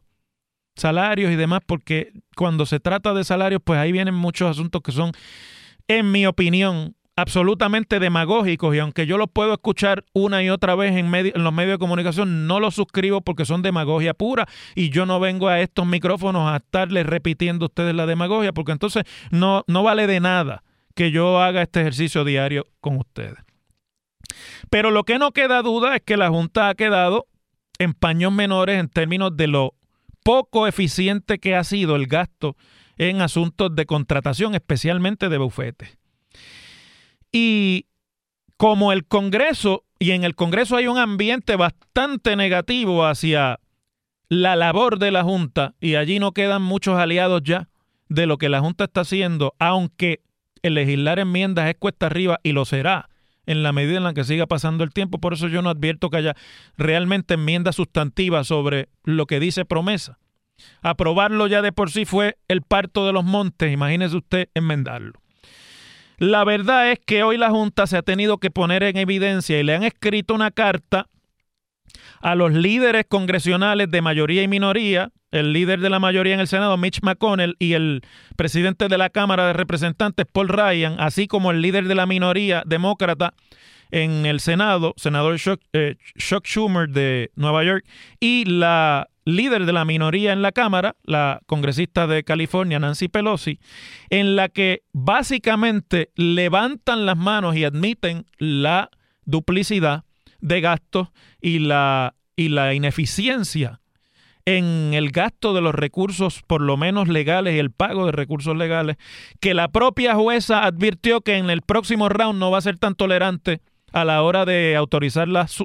salarios 0.76 1.33
y 1.33 1.37
demás, 1.37 1.61
porque 1.66 2.12
cuando 2.37 2.66
se 2.66 2.78
trata 2.78 3.14
de 3.14 3.25
salarios, 3.25 3.61
pues 3.64 3.80
ahí 3.80 3.90
vienen 3.90 4.14
muchos 4.14 4.49
asuntos 4.49 4.83
que 4.83 4.92
son, 4.92 5.11
en 5.88 6.12
mi 6.12 6.26
opinión, 6.26 6.95
absolutamente 7.16 7.99
demagógicos 7.99 8.75
y 8.75 8.78
aunque 8.78 9.06
yo 9.06 9.16
los 9.16 9.28
puedo 9.30 9.54
escuchar 9.54 10.04
una 10.12 10.42
y 10.42 10.50
otra 10.50 10.75
vez 10.75 10.94
en, 10.94 11.11
los 11.11 11.52
medios 11.52 11.75
de 11.75 11.78
comunicación, 11.78 12.46
no 12.46 12.61
los 12.61 12.75
suscribo 12.75 13.23
porque 13.23 13.46
son 13.46 13.62
demagogia 13.62 14.12
pura 14.12 14.46
y 14.75 14.90
yo 14.90 15.06
no 15.06 15.18
vengo 15.18 15.49
a 15.49 15.61
estos 15.61 15.87
micrófonos 15.87 16.52
a 16.52 16.56
estarles 16.56 17.06
repitiendo 17.06 17.64
a 17.64 17.68
ustedes 17.68 17.94
la 17.94 18.04
demagogia 18.04 18.52
porque 18.52 18.73
entonces 18.73 19.04
no, 19.30 19.64
no 19.66 19.82
vale 19.82 20.06
de 20.06 20.20
nada 20.20 20.62
que 20.94 21.11
yo 21.11 21.40
haga 21.40 21.62
este 21.62 21.80
ejercicio 21.80 22.25
diario 22.25 22.66
con 22.80 22.99
ustedes. 22.99 23.38
Pero 24.70 24.90
lo 24.90 25.04
que 25.04 25.18
no 25.18 25.32
queda 25.32 25.62
duda 25.62 25.96
es 25.96 26.02
que 26.02 26.16
la 26.16 26.28
Junta 26.28 26.68
ha 26.68 26.75
quedado 26.75 27.26
en 27.78 27.94
paños 27.94 28.32
menores 28.32 28.78
en 28.78 28.88
términos 28.88 29.37
de 29.37 29.46
lo 29.46 29.75
poco 30.23 30.66
eficiente 30.66 31.38
que 31.38 31.54
ha 31.54 31.64
sido 31.64 31.96
el 31.96 32.06
gasto 32.06 32.56
en 32.99 33.20
asuntos 33.20 33.75
de 33.75 33.87
contratación, 33.87 34.54
especialmente 34.54 35.28
de 35.28 35.38
bufetes. 35.38 35.99
Y 37.33 37.87
como 38.56 38.92
el 38.92 39.06
Congreso, 39.06 39.85
y 39.99 40.12
en 40.12 40.25
el 40.25 40.35
Congreso 40.35 40.76
hay 40.76 40.87
un 40.87 40.99
ambiente 40.99 41.56
bastante 41.56 42.37
negativo 42.37 43.04
hacia 43.06 43.61
la 44.28 44.56
labor 44.56 44.99
de 44.99 45.11
la 45.11 45.23
Junta, 45.23 45.75
y 45.80 45.95
allí 45.95 46.18
no 46.18 46.33
quedan 46.33 46.62
muchos 46.62 46.99
aliados 46.99 47.42
ya 47.45 47.68
de 48.09 48.26
lo 48.26 48.38
que 48.38 48.49
la 48.49 48.61
Junta 48.61 48.85
está 48.85 49.02
haciendo, 49.02 49.54
aunque 49.59 50.21
el 50.62 50.75
legislar 50.75 51.18
enmiendas 51.18 51.68
es 51.68 51.76
cuesta 51.78 52.06
arriba 52.06 52.40
y 52.42 52.52
lo 52.52 52.64
será 52.64 53.09
en 53.47 53.62
la 53.62 53.73
medida 53.73 53.97
en 53.97 54.04
la 54.04 54.14
que 54.14 54.25
siga 54.25 54.47
pasando 54.47 54.85
el 54.85 54.92
tiempo. 54.92 55.18
Por 55.18 55.33
eso 55.33 55.49
yo 55.49 55.62
no 55.62 55.71
advierto 55.71 56.11
que 56.11 56.18
haya 56.18 56.35
realmente 56.76 57.35
enmiendas 57.35 57.76
sustantivas 57.76 58.49
sobre 58.49 58.88
lo 59.04 59.26
que 59.26 59.40
dice 59.40 59.64
promesa. 59.64 60.18
Aprobarlo 60.83 61.47
ya 61.47 61.62
de 61.62 61.73
por 61.73 61.90
sí 61.90 62.04
fue 62.04 62.38
el 62.49 62.62
parto 62.62 63.06
de 63.06 63.12
los 63.12 63.25
montes, 63.25 63.73
imagínese 63.73 64.16
usted 64.16 64.49
enmendarlo. 64.54 65.21
La 66.18 66.44
verdad 66.44 66.90
es 66.90 66.99
que 66.99 67.23
hoy 67.23 67.37
la 67.37 67.50
Junta 67.50 67.87
se 67.87 67.96
ha 67.96 68.02
tenido 68.02 68.38
que 68.38 68.50
poner 68.50 68.82
en 68.82 68.96
evidencia 68.96 69.61
y 69.61 69.62
le 69.62 69.75
han 69.75 69.82
escrito 69.82 70.35
una 70.35 70.50
carta 70.50 71.08
a 72.20 72.35
los 72.35 72.52
líderes 72.52 73.04
congresionales 73.06 73.90
de 73.90 74.00
mayoría 74.00 74.42
y 74.42 74.49
minoría, 74.49 75.12
el 75.30 75.52
líder 75.52 75.80
de 75.80 75.90
la 75.90 75.99
mayoría 75.99 76.35
en 76.35 76.40
el 76.40 76.49
Senado, 76.49 76.76
Mitch 76.78 77.02
McConnell, 77.02 77.56
y 77.58 77.75
el 77.75 78.02
presidente 78.37 78.88
de 78.88 78.96
la 78.96 79.11
Cámara 79.11 79.46
de 79.46 79.52
Representantes, 79.52 80.26
Paul 80.30 80.49
Ryan, 80.49 80.96
así 80.99 81.26
como 81.26 81.50
el 81.50 81.61
líder 81.61 81.87
de 81.87 81.94
la 81.94 82.06
minoría 82.06 82.62
demócrata 82.64 83.35
en 83.90 84.26
el 84.26 84.40
Senado, 84.40 84.95
senador 84.97 85.38
Chuck, 85.38 85.61
eh, 85.73 85.97
Schumer 86.16 86.88
de 86.88 87.31
Nueva 87.37 87.64
York, 87.64 87.85
y 88.21 88.45
la 88.45 89.09
líder 89.26 89.66
de 89.66 89.73
la 89.73 89.85
minoría 89.85 90.33
en 90.33 90.40
la 90.40 90.52
Cámara, 90.52 90.97
la 91.05 91.40
congresista 91.47 92.07
de 92.07 92.25
California, 92.25 92.78
Nancy 92.78 93.09
Pelosi, 93.09 93.59
en 94.09 94.37
la 94.37 94.49
que 94.49 94.83
básicamente 94.93 96.11
levantan 96.14 97.05
las 97.07 97.16
manos 97.16 97.57
y 97.57 97.64
admiten 97.64 98.25
la 98.38 98.90
duplicidad 99.25 100.05
de 100.40 100.61
gastos 100.61 101.09
y 101.40 101.59
la, 101.59 102.14
y 102.37 102.49
la 102.49 102.73
ineficiencia 102.73 103.81
en 104.47 104.95
el 104.95 105.11
gasto 105.11 105.55
de 105.55 105.61
los 105.61 105.75
recursos, 105.75 106.43
por 106.47 106.61
lo 106.61 106.76
menos 106.76 107.09
legales, 107.09 107.57
y 107.57 107.59
el 107.59 107.73
pago 107.73 108.07
de 108.07 108.12
recursos 108.12 108.57
legales, 108.57 108.97
que 109.40 109.55
la 109.55 109.69
propia 109.69 110.14
jueza 110.14 110.64
advirtió 110.64 111.21
que 111.21 111.37
en 111.37 111.50
el 111.50 111.62
próximo 111.62 112.09
round 112.09 112.38
no 112.38 112.52
va 112.52 112.59
a 112.59 112.62
ser 112.62 112.78
tan 112.78 112.95
tolerante 112.95 113.61
a 113.93 114.05
la 114.05 114.23
hora 114.23 114.45
de 114.45 114.76
autorizar 114.76 115.28
las, 115.28 115.62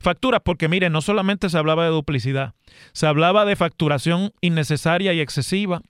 facturas, 0.00 0.40
porque 0.44 0.68
miren, 0.68 0.92
no 0.92 1.00
solamente 1.00 1.48
se 1.48 1.58
hablaba 1.58 1.84
de 1.84 1.90
duplicidad, 1.90 2.54
se 2.92 3.06
hablaba 3.06 3.44
de 3.44 3.56
facturación 3.56 4.32
innecesaria 4.40 5.12
y 5.12 5.20
excesiva. 5.20 5.80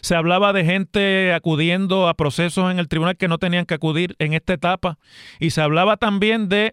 Se 0.00 0.14
hablaba 0.14 0.52
de 0.52 0.64
gente 0.64 1.32
acudiendo 1.34 2.08
a 2.08 2.14
procesos 2.14 2.70
en 2.70 2.78
el 2.78 2.88
tribunal 2.88 3.16
que 3.16 3.28
no 3.28 3.38
tenían 3.38 3.66
que 3.66 3.74
acudir 3.74 4.14
en 4.18 4.32
esta 4.32 4.52
etapa. 4.52 4.96
Y 5.40 5.50
se 5.50 5.60
hablaba 5.60 5.96
también 5.96 6.48
de, 6.48 6.72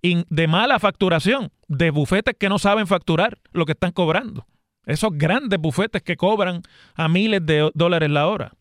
de 0.00 0.48
mala 0.48 0.78
facturación, 0.78 1.50
de 1.66 1.90
bufetes 1.90 2.36
que 2.38 2.48
no 2.48 2.58
saben 2.58 2.86
facturar 2.86 3.38
lo 3.52 3.66
que 3.66 3.72
están 3.72 3.90
cobrando. 3.90 4.46
Esos 4.86 5.10
grandes 5.12 5.58
bufetes 5.58 6.02
que 6.02 6.16
cobran 6.16 6.62
a 6.94 7.08
miles 7.08 7.44
de 7.44 7.70
dólares 7.74 8.10
la 8.10 8.28
hora. 8.28 8.52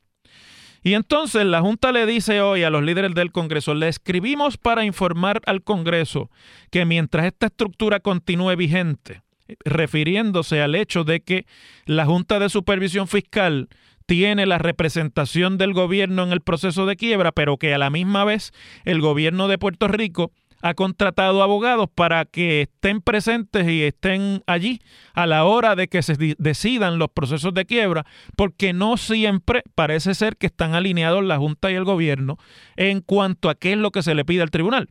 Y 0.84 0.94
entonces 0.94 1.46
la 1.46 1.62
Junta 1.62 1.92
le 1.92 2.06
dice 2.06 2.42
hoy 2.42 2.64
a 2.64 2.70
los 2.70 2.84
líderes 2.84 3.14
del 3.14 3.32
Congreso, 3.32 3.74
le 3.74 3.90
escribimos 3.90 4.58
para 4.58 4.86
informar 4.86 5.42
al 5.46 5.62
Congreso 5.62 6.30
que 6.72 6.86
mientras 6.86 7.26
esta 7.26 7.48
estructura 7.48 8.00
continúe 8.00 8.56
vigente, 8.56 9.22
refiriéndose 9.66 10.62
al 10.62 10.76
hecho 10.76 11.04
de 11.04 11.22
que 11.22 11.46
la 11.86 12.06
Junta 12.06 12.40
de 12.40 12.50
Supervisión 12.50 13.08
Fiscal 13.08 13.68
tiene 14.06 14.46
la 14.46 14.58
representación 14.58 15.58
del 15.58 15.74
gobierno 15.74 16.24
en 16.24 16.32
el 16.32 16.42
proceso 16.42 16.86
de 16.86 16.96
quiebra, 16.96 17.32
pero 17.32 17.58
que 17.58 17.74
a 17.74 17.78
la 17.78 17.90
misma 17.90 18.26
vez 18.26 18.54
el 18.86 19.02
gobierno 19.02 19.48
de 19.48 19.60
Puerto 19.60 19.88
Rico 19.88 20.32
ha 20.62 20.74
contratado 20.74 21.42
abogados 21.42 21.90
para 21.94 22.26
que 22.26 22.64
estén 22.64 23.02
presentes 23.02 23.68
y 23.68 23.84
estén 23.84 24.44
allí 24.46 24.82
a 25.14 25.26
la 25.26 25.46
hora 25.46 25.76
de 25.76 25.88
que 25.88 26.02
se 26.02 26.16
decidan 26.38 27.00
los 27.00 27.10
procesos 27.10 27.54
de 27.54 27.66
quiebra, 27.66 28.06
porque 28.36 28.74
no 28.74 28.98
siempre 28.98 29.64
parece 29.76 30.16
ser 30.16 30.38
que 30.38 30.48
están 30.48 30.76
alineados 30.76 31.24
la 31.24 31.38
Junta 31.38 31.72
y 31.72 31.76
el 31.76 31.86
gobierno 31.86 32.38
en 32.76 33.02
cuanto 33.02 33.50
a 33.50 33.56
qué 33.56 33.74
es 33.74 33.78
lo 33.78 33.92
que 33.92 34.04
se 34.04 34.16
le 34.16 34.26
pide 34.26 34.42
al 34.42 34.52
tribunal. 34.52 34.90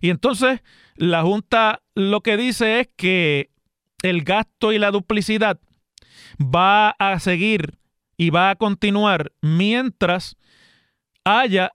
Y 0.00 0.10
entonces 0.10 0.60
la 0.96 1.22
Junta 1.22 1.82
lo 1.94 2.20
que 2.20 2.36
dice 2.36 2.80
es 2.80 2.88
que 2.96 3.50
el 4.02 4.22
gasto 4.22 4.72
y 4.72 4.78
la 4.78 4.90
duplicidad 4.90 5.58
va 6.40 6.90
a 6.90 7.18
seguir 7.20 7.78
y 8.16 8.30
va 8.30 8.50
a 8.50 8.56
continuar 8.56 9.32
mientras 9.40 10.36
haya 11.24 11.72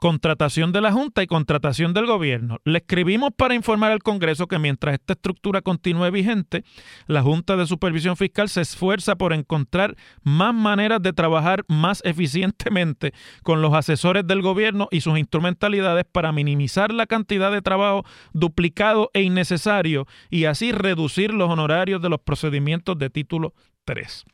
contratación 0.00 0.72
de 0.72 0.80
la 0.80 0.92
Junta 0.92 1.22
y 1.22 1.26
contratación 1.26 1.92
del 1.92 2.06
gobierno. 2.06 2.58
Le 2.64 2.78
escribimos 2.78 3.30
para 3.36 3.54
informar 3.54 3.92
al 3.92 4.02
Congreso 4.02 4.48
que 4.48 4.58
mientras 4.58 4.94
esta 4.94 5.12
estructura 5.12 5.60
continúe 5.60 6.10
vigente, 6.10 6.64
la 7.06 7.22
Junta 7.22 7.54
de 7.56 7.66
Supervisión 7.66 8.16
Fiscal 8.16 8.48
se 8.48 8.62
esfuerza 8.62 9.16
por 9.16 9.32
encontrar 9.32 9.96
más 10.22 10.54
maneras 10.54 11.02
de 11.02 11.12
trabajar 11.12 11.64
más 11.68 12.00
eficientemente 12.04 13.12
con 13.42 13.62
los 13.62 13.74
asesores 13.74 14.26
del 14.26 14.42
gobierno 14.42 14.88
y 14.90 15.02
sus 15.02 15.18
instrumentalidades 15.18 16.06
para 16.10 16.32
minimizar 16.32 16.92
la 16.92 17.06
cantidad 17.06 17.52
de 17.52 17.62
trabajo 17.62 18.04
duplicado 18.32 19.10
e 19.12 19.22
innecesario 19.22 20.06
y 20.30 20.46
así 20.46 20.72
reducir 20.72 21.34
los 21.34 21.50
honorarios 21.50 22.00
de 22.00 22.08
los 22.08 22.20
procedimientos 22.20 22.98
de 22.98 23.10
título 23.10 23.52
3. 23.84 24.24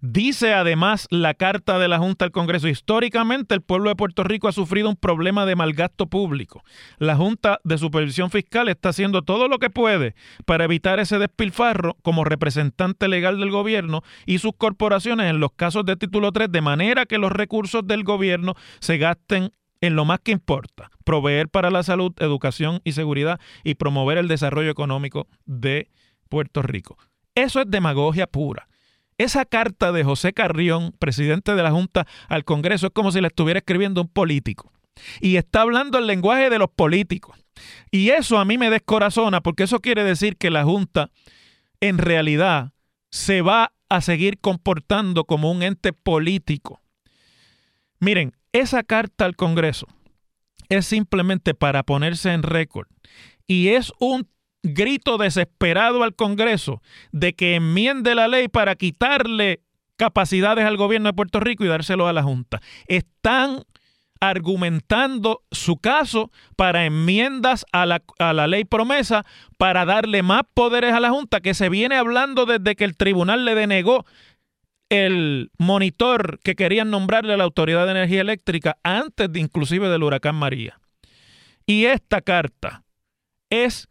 Dice 0.00 0.54
además 0.54 1.08
la 1.10 1.34
carta 1.34 1.80
de 1.80 1.88
la 1.88 1.98
Junta 1.98 2.24
al 2.24 2.30
Congreso, 2.30 2.68
históricamente 2.68 3.56
el 3.56 3.62
pueblo 3.62 3.88
de 3.88 3.96
Puerto 3.96 4.22
Rico 4.22 4.46
ha 4.46 4.52
sufrido 4.52 4.88
un 4.88 4.94
problema 4.94 5.44
de 5.44 5.56
malgasto 5.56 6.06
público. 6.06 6.62
La 6.98 7.16
Junta 7.16 7.58
de 7.64 7.78
Supervisión 7.78 8.30
Fiscal 8.30 8.68
está 8.68 8.90
haciendo 8.90 9.22
todo 9.22 9.48
lo 9.48 9.58
que 9.58 9.70
puede 9.70 10.14
para 10.44 10.64
evitar 10.64 11.00
ese 11.00 11.18
despilfarro 11.18 11.96
como 12.02 12.22
representante 12.22 13.08
legal 13.08 13.40
del 13.40 13.50
gobierno 13.50 14.02
y 14.24 14.38
sus 14.38 14.52
corporaciones 14.56 15.30
en 15.30 15.40
los 15.40 15.50
casos 15.52 15.84
de 15.84 15.96
título 15.96 16.30
3, 16.30 16.52
de 16.52 16.60
manera 16.60 17.04
que 17.04 17.18
los 17.18 17.32
recursos 17.32 17.84
del 17.84 18.04
gobierno 18.04 18.54
se 18.78 18.98
gasten 18.98 19.50
en 19.80 19.96
lo 19.96 20.04
más 20.04 20.20
que 20.20 20.30
importa, 20.30 20.90
proveer 21.04 21.48
para 21.48 21.70
la 21.70 21.82
salud, 21.82 22.12
educación 22.20 22.80
y 22.84 22.92
seguridad 22.92 23.40
y 23.64 23.74
promover 23.74 24.18
el 24.18 24.28
desarrollo 24.28 24.70
económico 24.70 25.26
de 25.44 25.90
Puerto 26.28 26.62
Rico. 26.62 26.98
Eso 27.34 27.60
es 27.60 27.66
demagogia 27.68 28.28
pura. 28.28 28.68
Esa 29.18 29.44
carta 29.44 29.90
de 29.92 30.04
José 30.04 30.32
Carrión, 30.32 30.94
presidente 30.98 31.54
de 31.54 31.62
la 31.62 31.72
Junta 31.72 32.06
al 32.28 32.44
Congreso, 32.44 32.86
es 32.86 32.92
como 32.92 33.12
si 33.12 33.20
la 33.20 33.28
estuviera 33.28 33.58
escribiendo 33.58 34.00
un 34.00 34.08
político. 34.08 34.72
Y 35.20 35.36
está 35.36 35.62
hablando 35.62 35.98
el 35.98 36.06
lenguaje 36.06 36.50
de 36.50 36.58
los 36.58 36.70
políticos. 36.70 37.36
Y 37.90 38.10
eso 38.10 38.38
a 38.38 38.44
mí 38.44 38.58
me 38.58 38.70
descorazona 38.70 39.40
porque 39.40 39.64
eso 39.64 39.80
quiere 39.80 40.04
decir 40.04 40.36
que 40.36 40.50
la 40.50 40.64
Junta 40.64 41.10
en 41.80 41.98
realidad 41.98 42.72
se 43.10 43.42
va 43.42 43.72
a 43.88 44.00
seguir 44.00 44.38
comportando 44.38 45.24
como 45.24 45.50
un 45.50 45.62
ente 45.62 45.92
político. 45.92 46.80
Miren, 48.00 48.36
esa 48.52 48.82
carta 48.82 49.24
al 49.24 49.34
Congreso 49.34 49.86
es 50.68 50.86
simplemente 50.86 51.54
para 51.54 51.82
ponerse 51.82 52.32
en 52.32 52.42
récord 52.42 52.88
y 53.46 53.68
es 53.68 53.92
un 53.98 54.28
grito 54.62 55.18
desesperado 55.18 56.02
al 56.02 56.14
Congreso 56.14 56.82
de 57.12 57.34
que 57.34 57.54
enmiende 57.54 58.14
la 58.14 58.28
ley 58.28 58.48
para 58.48 58.74
quitarle 58.74 59.62
capacidades 59.96 60.64
al 60.64 60.76
gobierno 60.76 61.08
de 61.08 61.14
Puerto 61.14 61.40
Rico 61.40 61.64
y 61.64 61.68
dárselo 61.68 62.08
a 62.08 62.12
la 62.12 62.22
Junta. 62.22 62.60
Están 62.86 63.64
argumentando 64.20 65.42
su 65.52 65.76
caso 65.76 66.30
para 66.56 66.84
enmiendas 66.84 67.64
a 67.72 67.86
la, 67.86 68.02
a 68.18 68.32
la, 68.32 68.46
ley 68.48 68.64
promesa 68.64 69.24
para 69.58 69.84
darle 69.84 70.22
más 70.22 70.42
poderes 70.54 70.92
a 70.92 71.00
la 71.00 71.10
Junta, 71.10 71.40
que 71.40 71.54
se 71.54 71.68
viene 71.68 71.96
hablando 71.96 72.46
desde 72.46 72.74
que 72.74 72.84
el 72.84 72.96
tribunal 72.96 73.44
le 73.44 73.54
denegó 73.54 74.04
el 74.88 75.50
monitor 75.58 76.40
que 76.42 76.56
querían 76.56 76.90
nombrarle 76.90 77.34
a 77.34 77.36
la 77.36 77.44
Autoridad 77.44 77.84
de 77.84 77.92
Energía 77.92 78.22
Eléctrica 78.22 78.78
antes 78.82 79.30
de 79.30 79.40
inclusive 79.40 79.88
del 79.88 80.02
huracán 80.02 80.34
María. 80.34 80.80
Y 81.66 81.84
esta 81.84 82.22
carta 82.22 82.84
es 83.50 83.88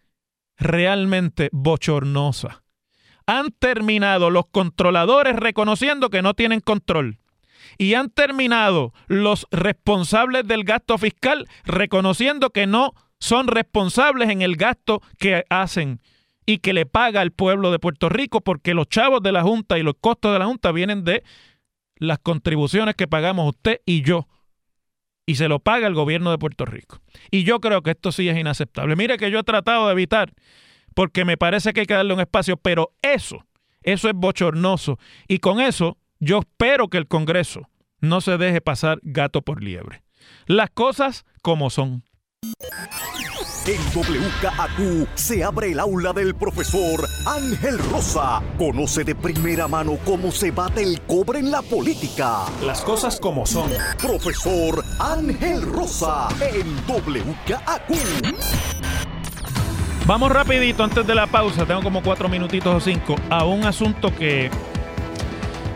realmente 0.58 1.50
bochornosa. 1.52 2.64
Han 3.26 3.52
terminado 3.52 4.30
los 4.30 4.46
controladores 4.48 5.36
reconociendo 5.36 6.10
que 6.10 6.22
no 6.22 6.34
tienen 6.34 6.60
control. 6.60 7.20
Y 7.78 7.94
han 7.96 8.10
terminado 8.10 8.94
los 9.08 9.46
responsables 9.52 10.48
del 10.48 10.64
gasto 10.64 10.98
fiscal 10.98 11.48
reconociendo 11.66 12.52
que 12.52 12.66
no 12.66 12.94
son 13.20 13.48
responsables 13.48 14.30
en 14.30 14.42
el 14.42 14.56
gasto 14.56 15.02
que 15.20 15.44
hacen 15.50 16.00
y 16.46 16.60
que 16.60 16.74
le 16.74 16.86
paga 16.86 17.22
el 17.22 17.32
pueblo 17.32 17.72
de 17.72 17.80
Puerto 17.80 18.10
Rico 18.10 18.42
porque 18.42 18.74
los 18.74 18.88
chavos 18.88 19.22
de 19.22 19.34
la 19.34 19.44
Junta 19.44 19.78
y 19.78 19.84
los 19.84 19.96
costos 20.00 20.32
de 20.34 20.40
la 20.40 20.46
Junta 20.46 20.72
vienen 20.72 21.04
de 21.04 21.24
las 21.98 22.20
contribuciones 22.20 22.96
que 22.96 23.08
pagamos 23.08 23.50
usted 23.50 23.82
y 23.86 24.02
yo 24.02 24.28
y 25.28 25.36
se 25.36 25.50
lo 25.50 25.60
paga 25.60 25.86
el 25.86 25.94
gobierno 25.94 26.32
de 26.32 26.40
Puerto 26.40 26.66
Rico. 26.66 27.02
Y 27.30 27.44
yo 27.44 27.60
creo 27.60 27.84
que 27.84 27.92
esto 27.92 28.12
sí 28.12 28.28
es 28.30 28.38
inaceptable. 28.38 28.96
Mire 28.96 29.18
que 29.18 29.30
yo 29.30 29.40
he 29.40 29.44
tratado 29.44 29.86
de 29.86 29.92
evitar, 29.92 30.34
porque 30.96 31.26
me 31.26 31.38
parece 31.38 31.74
que 31.74 31.82
hay 31.82 31.86
que 31.86 31.94
darle 31.94 32.14
un 32.14 32.22
espacio, 32.22 32.58
pero 32.58 32.94
eso, 33.02 33.46
eso 33.84 34.08
es 34.08 34.16
bochornoso. 34.16 34.98
Y 35.28 35.40
con 35.40 35.60
eso, 35.60 35.98
yo 36.20 36.40
espero 36.40 36.88
que 36.88 36.98
el 36.98 37.08
Congreso 37.08 37.70
no 38.00 38.22
se 38.22 38.38
deje 38.38 38.62
pasar 38.62 39.00
gato 39.04 39.42
por 39.42 39.62
liebre. 39.62 40.02
Las 40.46 40.70
cosas 40.70 41.26
como 41.42 41.70
son. 41.70 42.04
En 43.68 43.82
WKAQ 43.94 45.10
se 45.16 45.44
abre 45.44 45.74
el 45.74 45.82
aula 45.82 46.14
del 46.14 46.36
profesor 46.36 47.06
Ángel 47.26 47.78
Rosa. 47.92 48.42
Conoce 48.58 49.04
de 49.04 49.14
primera 49.14 49.68
mano 49.68 49.98
cómo 50.06 50.32
se 50.32 50.52
bate 50.52 50.84
el 50.84 51.02
cobre 51.02 51.40
en 51.40 51.52
la 51.52 51.62
política. 51.62 52.46
Las 52.66 52.80
cosas 52.80 53.20
como 53.20 53.46
son. 53.46 53.70
Profesor 54.02 54.82
Ángel 55.00 55.64
Rosa 55.64 56.30
en 56.40 56.78
WKAQ. 56.88 57.92
Vamos 60.06 60.32
rapidito 60.32 60.86
antes 60.86 61.06
de 61.06 61.16
la 61.16 61.28
pausa, 61.28 61.66
tengo 61.66 61.84
como 61.84 62.02
cuatro 62.02 62.30
minutitos 62.30 62.74
o 62.74 62.80
cinco, 62.80 63.16
a 63.30 63.44
un 63.44 63.66
asunto 63.66 64.16
que 64.16 64.50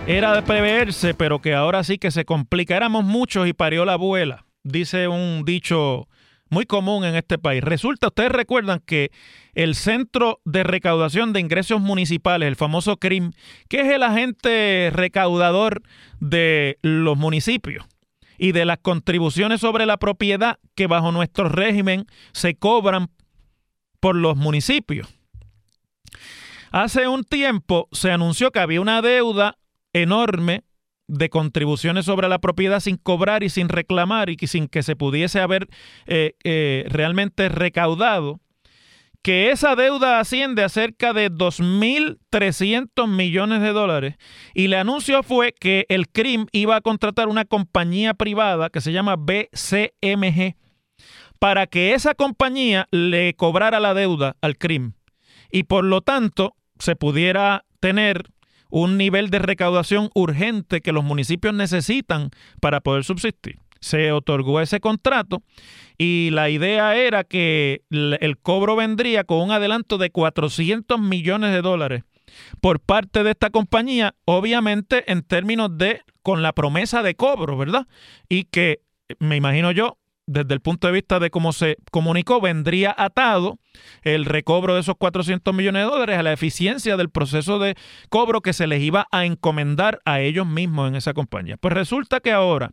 era 0.07 0.33
de 0.33 0.43
preverse, 0.43 1.13
pero 1.13 1.41
que 1.41 1.53
ahora 1.53 1.83
sí 1.83 1.97
que 1.97 2.09
se 2.09 2.23
complica. 2.23 2.77
Éramos 2.77 3.03
muchos 3.03 3.49
y 3.49 3.53
parió 3.53 3.83
la 3.83 3.93
abuela, 3.93 4.45
dice 4.63 5.09
un 5.09 5.43
dicho 5.43 6.07
muy 6.51 6.65
común 6.65 7.05
en 7.05 7.15
este 7.15 7.39
país. 7.39 7.63
Resulta, 7.63 8.07
ustedes 8.07 8.31
recuerdan 8.31 8.81
que 8.85 9.09
el 9.53 9.73
Centro 9.73 10.41
de 10.45 10.63
Recaudación 10.63 11.33
de 11.33 11.39
Ingresos 11.39 11.81
Municipales, 11.81 12.47
el 12.47 12.57
famoso 12.57 12.97
CRIM, 12.97 13.31
que 13.69 13.81
es 13.81 13.87
el 13.87 14.03
agente 14.03 14.91
recaudador 14.93 15.81
de 16.19 16.77
los 16.81 17.17
municipios 17.17 17.85
y 18.37 18.51
de 18.51 18.65
las 18.65 18.79
contribuciones 18.79 19.61
sobre 19.61 19.85
la 19.85 19.97
propiedad 19.97 20.59
que 20.75 20.87
bajo 20.87 21.11
nuestro 21.11 21.47
régimen 21.47 22.05
se 22.33 22.55
cobran 22.55 23.07
por 24.01 24.15
los 24.15 24.35
municipios. 24.35 25.07
Hace 26.71 27.07
un 27.07 27.23
tiempo 27.23 27.87
se 27.93 28.11
anunció 28.11 28.51
que 28.51 28.59
había 28.59 28.81
una 28.81 29.01
deuda 29.01 29.57
enorme 29.93 30.63
de 31.11 31.29
contribuciones 31.29 32.05
sobre 32.05 32.29
la 32.29 32.39
propiedad 32.39 32.79
sin 32.79 32.95
cobrar 32.95 33.43
y 33.43 33.49
sin 33.49 33.67
reclamar 33.67 34.29
y 34.29 34.37
sin 34.47 34.67
que 34.67 34.81
se 34.81 34.95
pudiese 34.95 35.41
haber 35.41 35.67
eh, 36.07 36.35
eh, 36.45 36.85
realmente 36.87 37.49
recaudado, 37.49 38.39
que 39.21 39.51
esa 39.51 39.75
deuda 39.75 40.19
asciende 40.19 40.63
a 40.63 40.69
cerca 40.69 41.11
de 41.13 41.29
2.300 41.29 43.07
millones 43.07 43.61
de 43.61 43.73
dólares. 43.73 44.15
Y 44.53 44.65
el 44.65 44.73
anuncio 44.73 45.21
fue 45.21 45.53
que 45.53 45.85
el 45.89 46.07
CRIM 46.07 46.47
iba 46.53 46.77
a 46.77 46.81
contratar 46.81 47.27
una 47.27 47.43
compañía 47.45 48.13
privada 48.13 48.69
que 48.69 48.81
se 48.81 48.93
llama 48.93 49.17
BCMG 49.17 50.55
para 51.39 51.67
que 51.67 51.93
esa 51.93 52.15
compañía 52.15 52.87
le 52.91 53.33
cobrara 53.33 53.81
la 53.81 53.93
deuda 53.93 54.37
al 54.41 54.57
CRIM. 54.57 54.93
Y 55.51 55.63
por 55.63 55.83
lo 55.83 56.01
tanto 56.01 56.55
se 56.79 56.95
pudiera 56.95 57.65
tener 57.81 58.31
un 58.71 58.97
nivel 58.97 59.29
de 59.29 59.39
recaudación 59.39 60.09
urgente 60.15 60.81
que 60.81 60.91
los 60.91 61.03
municipios 61.03 61.53
necesitan 61.53 62.31
para 62.59 62.81
poder 62.81 63.03
subsistir. 63.03 63.59
Se 63.79 64.11
otorgó 64.11 64.61
ese 64.61 64.79
contrato 64.79 65.43
y 65.97 66.29
la 66.31 66.49
idea 66.49 66.95
era 66.95 67.23
que 67.23 67.81
el 67.89 68.37
cobro 68.41 68.75
vendría 68.75 69.23
con 69.23 69.39
un 69.39 69.51
adelanto 69.51 69.97
de 69.97 70.09
400 70.11 70.99
millones 70.99 71.51
de 71.51 71.61
dólares 71.61 72.03
por 72.61 72.79
parte 72.79 73.23
de 73.23 73.31
esta 73.31 73.49
compañía, 73.49 74.15
obviamente 74.25 75.11
en 75.11 75.23
términos 75.23 75.77
de 75.77 76.01
con 76.21 76.41
la 76.41 76.53
promesa 76.53 77.03
de 77.03 77.15
cobro, 77.15 77.57
¿verdad? 77.57 77.87
Y 78.29 78.45
que 78.45 78.81
me 79.19 79.35
imagino 79.35 79.71
yo 79.71 79.97
desde 80.31 80.53
el 80.53 80.61
punto 80.61 80.87
de 80.87 80.93
vista 80.93 81.19
de 81.19 81.29
cómo 81.29 81.53
se 81.53 81.77
comunicó, 81.91 82.41
vendría 82.41 82.95
atado 82.97 83.59
el 84.01 84.25
recobro 84.25 84.75
de 84.75 84.81
esos 84.81 84.95
400 84.97 85.53
millones 85.53 85.83
de 85.83 85.91
dólares 85.91 86.17
a 86.17 86.23
la 86.23 86.33
eficiencia 86.33 86.97
del 86.97 87.09
proceso 87.09 87.59
de 87.59 87.75
cobro 88.09 88.41
que 88.41 88.53
se 88.53 88.67
les 88.67 88.81
iba 88.81 89.07
a 89.11 89.25
encomendar 89.25 89.99
a 90.05 90.21
ellos 90.21 90.47
mismos 90.47 90.89
en 90.89 90.95
esa 90.95 91.13
compañía. 91.13 91.57
Pues 91.57 91.73
resulta 91.73 92.19
que 92.19 92.31
ahora, 92.31 92.71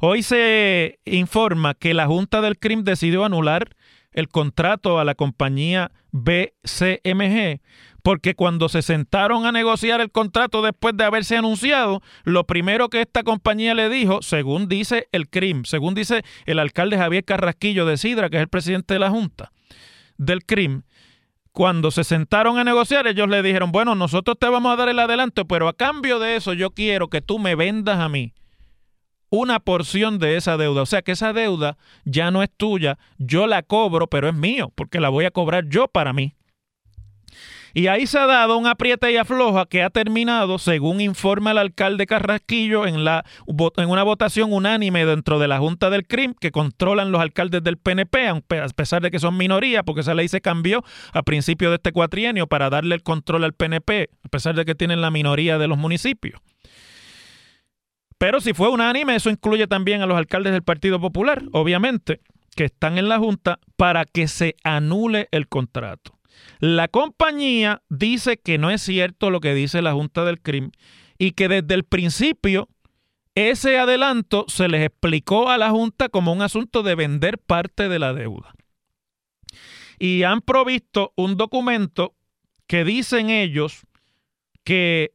hoy 0.00 0.22
se 0.22 0.98
informa 1.04 1.74
que 1.74 1.94
la 1.94 2.06
Junta 2.06 2.40
del 2.40 2.58
CRIM 2.58 2.84
decidió 2.84 3.24
anular 3.24 3.76
el 4.12 4.28
contrato 4.28 4.98
a 4.98 5.04
la 5.04 5.14
compañía 5.14 5.90
BCMG 6.10 7.60
porque 8.02 8.34
cuando 8.34 8.68
se 8.68 8.82
sentaron 8.82 9.46
a 9.46 9.52
negociar 9.52 10.00
el 10.00 10.10
contrato 10.10 10.62
después 10.62 10.96
de 10.96 11.04
haberse 11.04 11.36
anunciado, 11.36 12.02
lo 12.24 12.44
primero 12.44 12.88
que 12.88 13.00
esta 13.00 13.22
compañía 13.22 13.74
le 13.74 13.88
dijo, 13.88 14.22
según 14.22 14.68
dice 14.68 15.08
el 15.12 15.28
CRIM, 15.28 15.64
según 15.64 15.94
dice 15.94 16.22
el 16.46 16.58
alcalde 16.58 16.98
Javier 16.98 17.24
Carrasquillo 17.24 17.86
de 17.86 17.96
Sidra, 17.96 18.28
que 18.28 18.36
es 18.36 18.42
el 18.42 18.48
presidente 18.48 18.94
de 18.94 19.00
la 19.00 19.10
Junta 19.10 19.52
del 20.18 20.44
CRIM, 20.44 20.82
cuando 21.52 21.90
se 21.90 22.04
sentaron 22.04 22.58
a 22.58 22.64
negociar, 22.64 23.06
ellos 23.06 23.28
le 23.28 23.42
dijeron, 23.42 23.72
bueno, 23.72 23.94
nosotros 23.94 24.36
te 24.38 24.48
vamos 24.48 24.72
a 24.72 24.76
dar 24.76 24.88
el 24.88 24.98
adelanto, 24.98 25.44
pero 25.46 25.68
a 25.68 25.74
cambio 25.74 26.18
de 26.18 26.36
eso 26.36 26.54
yo 26.54 26.70
quiero 26.70 27.08
que 27.08 27.20
tú 27.20 27.38
me 27.38 27.54
vendas 27.54 27.98
a 27.98 28.08
mí 28.08 28.32
una 29.32 29.60
porción 29.60 30.18
de 30.18 30.36
esa 30.36 30.58
deuda. 30.58 30.82
O 30.82 30.86
sea 30.86 31.02
que 31.02 31.12
esa 31.12 31.32
deuda 31.32 31.78
ya 32.04 32.30
no 32.30 32.42
es 32.42 32.50
tuya, 32.54 32.98
yo 33.16 33.46
la 33.46 33.62
cobro, 33.62 34.06
pero 34.06 34.28
es 34.28 34.34
mío, 34.34 34.70
porque 34.74 35.00
la 35.00 35.08
voy 35.08 35.24
a 35.24 35.30
cobrar 35.30 35.68
yo 35.68 35.88
para 35.88 36.12
mí. 36.12 36.34
Y 37.74 37.86
ahí 37.86 38.06
se 38.06 38.18
ha 38.18 38.26
dado 38.26 38.58
un 38.58 38.66
aprieta 38.66 39.10
y 39.10 39.16
afloja 39.16 39.66
que 39.66 39.82
ha 39.82 39.90
terminado, 39.90 40.58
según 40.58 41.00
informa 41.00 41.52
el 41.52 41.58
alcalde 41.58 42.06
Carrasquillo, 42.06 42.86
en, 42.86 43.04
la, 43.04 43.24
en 43.76 43.88
una 43.88 44.02
votación 44.02 44.52
unánime 44.52 45.06
dentro 45.06 45.38
de 45.38 45.48
la 45.48 45.58
Junta 45.58 45.88
del 45.88 46.06
CRIM 46.06 46.34
que 46.34 46.50
controlan 46.50 47.12
los 47.12 47.20
alcaldes 47.20 47.62
del 47.62 47.78
PNP, 47.78 48.28
a 48.28 48.40
pesar 48.74 49.02
de 49.02 49.10
que 49.10 49.18
son 49.18 49.36
minoría, 49.36 49.82
porque 49.82 50.02
esa 50.02 50.14
ley 50.14 50.28
se 50.28 50.40
cambió 50.40 50.84
a 51.12 51.22
principio 51.22 51.70
de 51.70 51.76
este 51.76 51.92
cuatrienio 51.92 52.46
para 52.46 52.68
darle 52.68 52.94
el 52.94 53.02
control 53.02 53.44
al 53.44 53.54
PNP, 53.54 54.10
a 54.24 54.28
pesar 54.28 54.54
de 54.54 54.64
que 54.64 54.74
tienen 54.74 55.00
la 55.00 55.10
minoría 55.10 55.58
de 55.58 55.68
los 55.68 55.78
municipios. 55.78 56.40
Pero 58.18 58.40
si 58.40 58.52
fue 58.52 58.68
unánime, 58.68 59.16
eso 59.16 59.30
incluye 59.30 59.66
también 59.66 60.02
a 60.02 60.06
los 60.06 60.16
alcaldes 60.16 60.52
del 60.52 60.62
Partido 60.62 61.00
Popular, 61.00 61.42
obviamente, 61.52 62.20
que 62.54 62.64
están 62.64 62.98
en 62.98 63.08
la 63.08 63.18
Junta 63.18 63.58
para 63.76 64.04
que 64.04 64.28
se 64.28 64.54
anule 64.62 65.28
el 65.32 65.48
contrato. 65.48 66.12
La 66.60 66.88
compañía 66.88 67.82
dice 67.88 68.36
que 68.36 68.58
no 68.58 68.70
es 68.70 68.82
cierto 68.82 69.30
lo 69.30 69.40
que 69.40 69.54
dice 69.54 69.82
la 69.82 69.92
Junta 69.92 70.24
del 70.24 70.40
Crimen 70.40 70.72
y 71.18 71.32
que 71.32 71.48
desde 71.48 71.74
el 71.74 71.84
principio 71.84 72.68
ese 73.34 73.78
adelanto 73.78 74.44
se 74.48 74.68
les 74.68 74.84
explicó 74.84 75.50
a 75.50 75.58
la 75.58 75.70
Junta 75.70 76.08
como 76.08 76.32
un 76.32 76.42
asunto 76.42 76.82
de 76.82 76.94
vender 76.94 77.38
parte 77.38 77.88
de 77.88 77.98
la 77.98 78.12
deuda. 78.12 78.54
Y 79.98 80.22
han 80.24 80.40
provisto 80.40 81.12
un 81.16 81.36
documento 81.36 82.14
que 82.66 82.84
dicen 82.84 83.30
ellos 83.30 83.86
que 84.64 85.12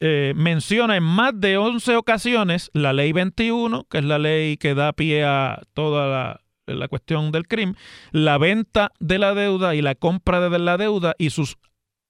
eh, 0.00 0.32
menciona 0.36 0.96
en 0.96 1.02
más 1.02 1.38
de 1.38 1.58
11 1.58 1.96
ocasiones 1.96 2.70
la 2.72 2.92
ley 2.92 3.12
21, 3.12 3.84
que 3.84 3.98
es 3.98 4.04
la 4.04 4.18
ley 4.18 4.56
que 4.56 4.74
da 4.74 4.92
pie 4.92 5.24
a 5.24 5.60
toda 5.74 6.06
la, 6.06 6.45
la 6.66 6.88
cuestión 6.88 7.32
del 7.32 7.46
crimen, 7.46 7.76
la 8.12 8.38
venta 8.38 8.92
de 8.98 9.18
la 9.18 9.34
deuda 9.34 9.74
y 9.74 9.82
la 9.82 9.94
compra 9.94 10.48
de 10.48 10.58
la 10.58 10.76
deuda 10.76 11.14
y 11.18 11.30
sus 11.30 11.56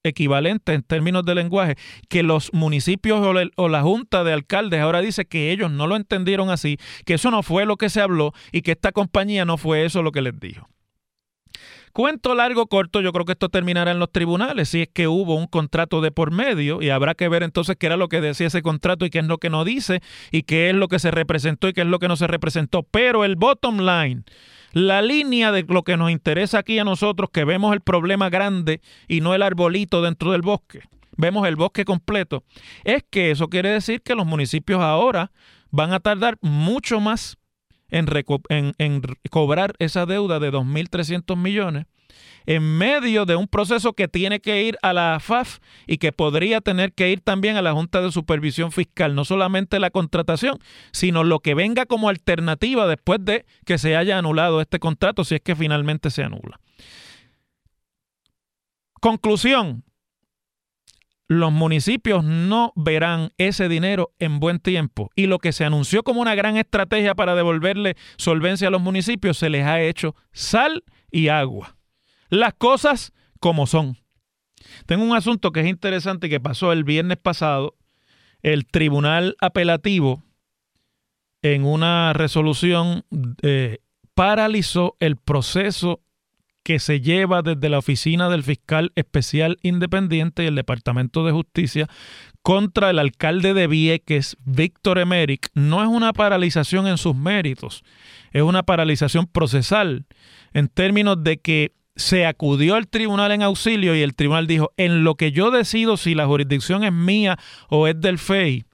equivalentes 0.03 0.75
en 0.75 0.83
términos 0.83 1.25
de 1.25 1.35
lenguaje, 1.35 1.77
que 2.09 2.23
los 2.23 2.53
municipios 2.53 3.21
o, 3.57 3.69
la 3.69 3.83
junta 3.83 4.25
de 4.25 4.33
alcaldes 4.33 4.81
ahora 4.81 5.01
dice 5.01 5.27
que 5.27 5.51
ellos 5.51 5.71
no 5.71 5.87
lo 5.87 5.97
entendieron 5.97 6.51
así, 6.51 6.79
que 7.05 7.15
eso 7.15 7.31
no 7.31 7.43
fue 7.43 7.67
lo 7.67 7.77
que 7.77 7.91
se 7.91 8.01
habló 8.01 8.33
y 8.53 8.63
que 8.63 8.73
esta 8.73 8.93
compañía 8.93 9.45
no 9.45 9.57
fue 9.57 9.85
eso 9.85 10.03
lo 10.03 10.13
que 10.13 10.23
les 10.23 10.39
dijo. 10.39 10.69
Cuento 11.97 12.35
largo, 12.35 12.67
corto, 12.67 13.01
yo 13.01 13.11
creo 13.11 13.25
que 13.25 13.33
esto 13.33 13.49
terminará 13.49 13.91
en 13.91 13.99
los 13.99 14.13
tribunales, 14.13 14.69
si 14.69 14.83
es 14.83 14.89
que 14.93 15.09
hubo 15.09 15.35
un 15.35 15.47
contrato 15.47 16.03
de 16.03 16.11
por 16.11 16.31
medio 16.31 16.83
y 16.83 16.91
habrá 16.91 17.15
que 17.15 17.27
ver 17.27 17.43
entonces 17.43 17.77
qué 17.79 17.87
era 17.87 17.97
lo 17.97 18.11
que 18.11 18.21
decía 18.21 18.49
ese 18.49 18.61
contrato 18.61 19.07
y 19.07 19.11
qué 19.11 19.21
es 19.21 19.25
lo 19.25 19.39
que 19.39 19.49
no 19.49 19.65
dice 19.65 20.03
y 20.31 20.43
qué 20.43 20.69
es 20.69 20.77
lo 20.77 20.89
que 20.89 20.99
se 20.99 21.11
representó 21.11 21.69
y 21.69 21.73
qué 21.73 21.81
es 21.81 21.87
lo 21.87 21.99
que 21.99 22.09
no 22.09 22.17
se 22.17 22.27
representó. 22.27 22.83
Pero 22.83 23.25
el 23.25 23.37
bottom 23.37 23.79
line, 23.79 24.25
la 24.75 25.01
línea 25.01 25.53
de 25.53 25.65
lo 25.67 25.85
que 25.85 25.97
nos 25.97 26.11
interesa 26.11 26.59
aquí 26.59 26.79
a 26.79 26.85
nosotros, 26.85 27.31
que 27.33 27.47
vemos 27.47 27.73
el 27.73 27.81
problema 27.81 28.29
grande 28.29 28.83
y 29.09 29.23
no 29.23 29.35
el 29.35 29.41
arbolito 29.41 30.03
dentro 30.03 30.33
del 30.33 30.43
bosque, 30.43 30.83
vemos 31.17 31.49
el 31.49 31.57
bosque 31.57 31.87
completo, 31.87 32.45
es 32.85 33.05
que 33.09 33.31
eso 33.31 33.49
quiere 33.49 33.71
decir 33.71 34.03
que 34.03 34.15
los 34.15 34.27
municipios 34.27 34.83
ahora 34.83 35.33
van 35.71 35.95
a 35.95 36.01
tardar 36.01 36.37
mucho 36.43 37.01
más 37.01 37.39
en, 37.91 39.03
cobrar 39.31 39.75
esa 39.79 40.07
deuda 40.07 40.39
de 40.39 40.53
2.300 40.53 41.37
millones 41.37 41.87
en 42.47 42.63
medio 42.79 43.27
de 43.27 43.37
un 43.37 43.49
proceso 43.49 43.93
que 43.93 44.09
tiene 44.09 44.41
que 44.41 44.63
ir 44.63 44.79
a 44.83 44.93
la 44.93 45.19
FAF 45.21 45.59
y 45.87 45.99
que 45.99 46.13
podría 46.13 46.61
tener 46.61 46.93
que 46.93 47.11
ir 47.11 47.21
también 47.21 47.57
a 47.57 47.63
la 47.63 47.73
Junta 47.73 48.01
de 48.01 48.13
Supervisión 48.13 48.71
Fiscal, 48.71 49.15
no 49.15 49.25
solamente 49.25 49.81
la 49.81 49.91
contratación, 49.91 50.59
sino 50.93 51.25
lo 51.25 51.41
que 51.41 51.55
venga 51.55 51.87
como 51.87 52.09
alternativa 52.09 52.87
después 52.87 53.25
de 53.25 53.45
que 53.65 53.79
se 53.79 53.97
haya 53.97 54.17
anulado 54.17 54.61
este 54.61 54.79
contrato, 54.79 55.25
si 55.25 55.35
es 55.35 55.41
que 55.41 55.57
finalmente 55.57 56.11
se 56.11 56.23
anula. 56.23 56.61
Conclusión, 59.01 59.85
los 61.29 61.53
municipios 61.53 62.25
no 62.25 62.73
verán 62.77 63.33
ese 63.37 63.69
dinero 63.69 64.13
en 64.19 64.39
buen 64.39 64.61
tiempo 64.61 65.11
y 65.17 65.27
lo 65.27 65.39
que 65.39 65.53
se 65.53 65.65
anunció 65.65 66.03
como 66.03 66.21
una 66.21 66.35
gran 66.35 66.57
estrategia 66.57 67.15
para 67.15 67.35
devolverle 67.35 67.97
solvencia 68.17 68.69
a 68.69 68.71
los 68.71 68.81
municipios 68.81 69.39
se 69.39 69.51
les 69.51 69.67
ha 69.67 69.81
hecho 69.81 70.15
sal 70.33 70.85
y 71.11 71.29
agua. 71.29 71.77
Las 72.29 72.55
cosas 72.55 73.13
como 73.41 73.67
son. 73.67 73.97
Tengo 74.87 75.05
un 75.05 75.17
asunto 75.17 75.53
que 75.53 75.61
es 75.61 75.67
interesante 75.67 76.29
que 76.29 76.41
pasó 76.41 76.73
el 76.73 76.85
viernes 76.85 77.19
pasado. 77.19 77.77
El 78.43 78.67
tribunal 78.67 79.37
apelativo 79.41 80.23
en 81.43 81.65
una 81.65 82.13
resolución 82.13 83.05
eh, 83.43 83.79
paralizó 84.15 84.97
el 85.01 85.17
proceso 85.17 86.01
que 86.67 86.81
se 86.81 87.01
lleva 87.01 87.43
desde 87.43 87.69
la 87.69 87.79
oficina 87.79 88.29
del 88.29 88.43
fiscal 88.43 88.91
especial 88.97 89.57
independiente 89.63 90.43
y 90.43 90.47
el 90.49 90.57
Departamento 90.57 91.25
de 91.25 91.31
Justicia 91.31 91.87
contra 92.43 92.91
el 92.91 92.99
alcalde 92.99 93.55
de 93.55 93.69
Vieques, 93.69 94.37
Víctor 94.45 94.99
Emerick, 94.99 95.49
no 95.55 95.81
es 95.81 95.89
una 95.89 96.13
paralización 96.13 96.89
en 96.89 96.99
sus 96.99 97.15
méritos, 97.15 97.85
es 98.33 98.43
una 98.43 98.65
paralización 98.65 99.29
procesal, 99.29 100.07
en 100.55 100.67
términos 100.67 101.23
de 101.23 101.37
que 101.37 101.71
se 101.95 102.27
acudió 102.27 102.75
al 102.75 102.89
tribunal 102.89 103.31
en 103.31 103.43
auxilio 103.43 103.95
y 103.95 104.03
el 104.03 104.17
tribunal 104.17 104.49
dijo, 104.49 104.73
en 104.77 105.05
lo 105.05 105.15
que 105.15 105.31
yo 105.31 105.53
decido 105.53 105.97
si 105.97 106.17
la 106.17 106.27
jurisdicción 106.27 106.83
es 106.83 106.93
mía 106.93 107.39
o 107.69 107.87
es 107.87 108.01
del 108.01 108.19
FEI, 108.19 108.65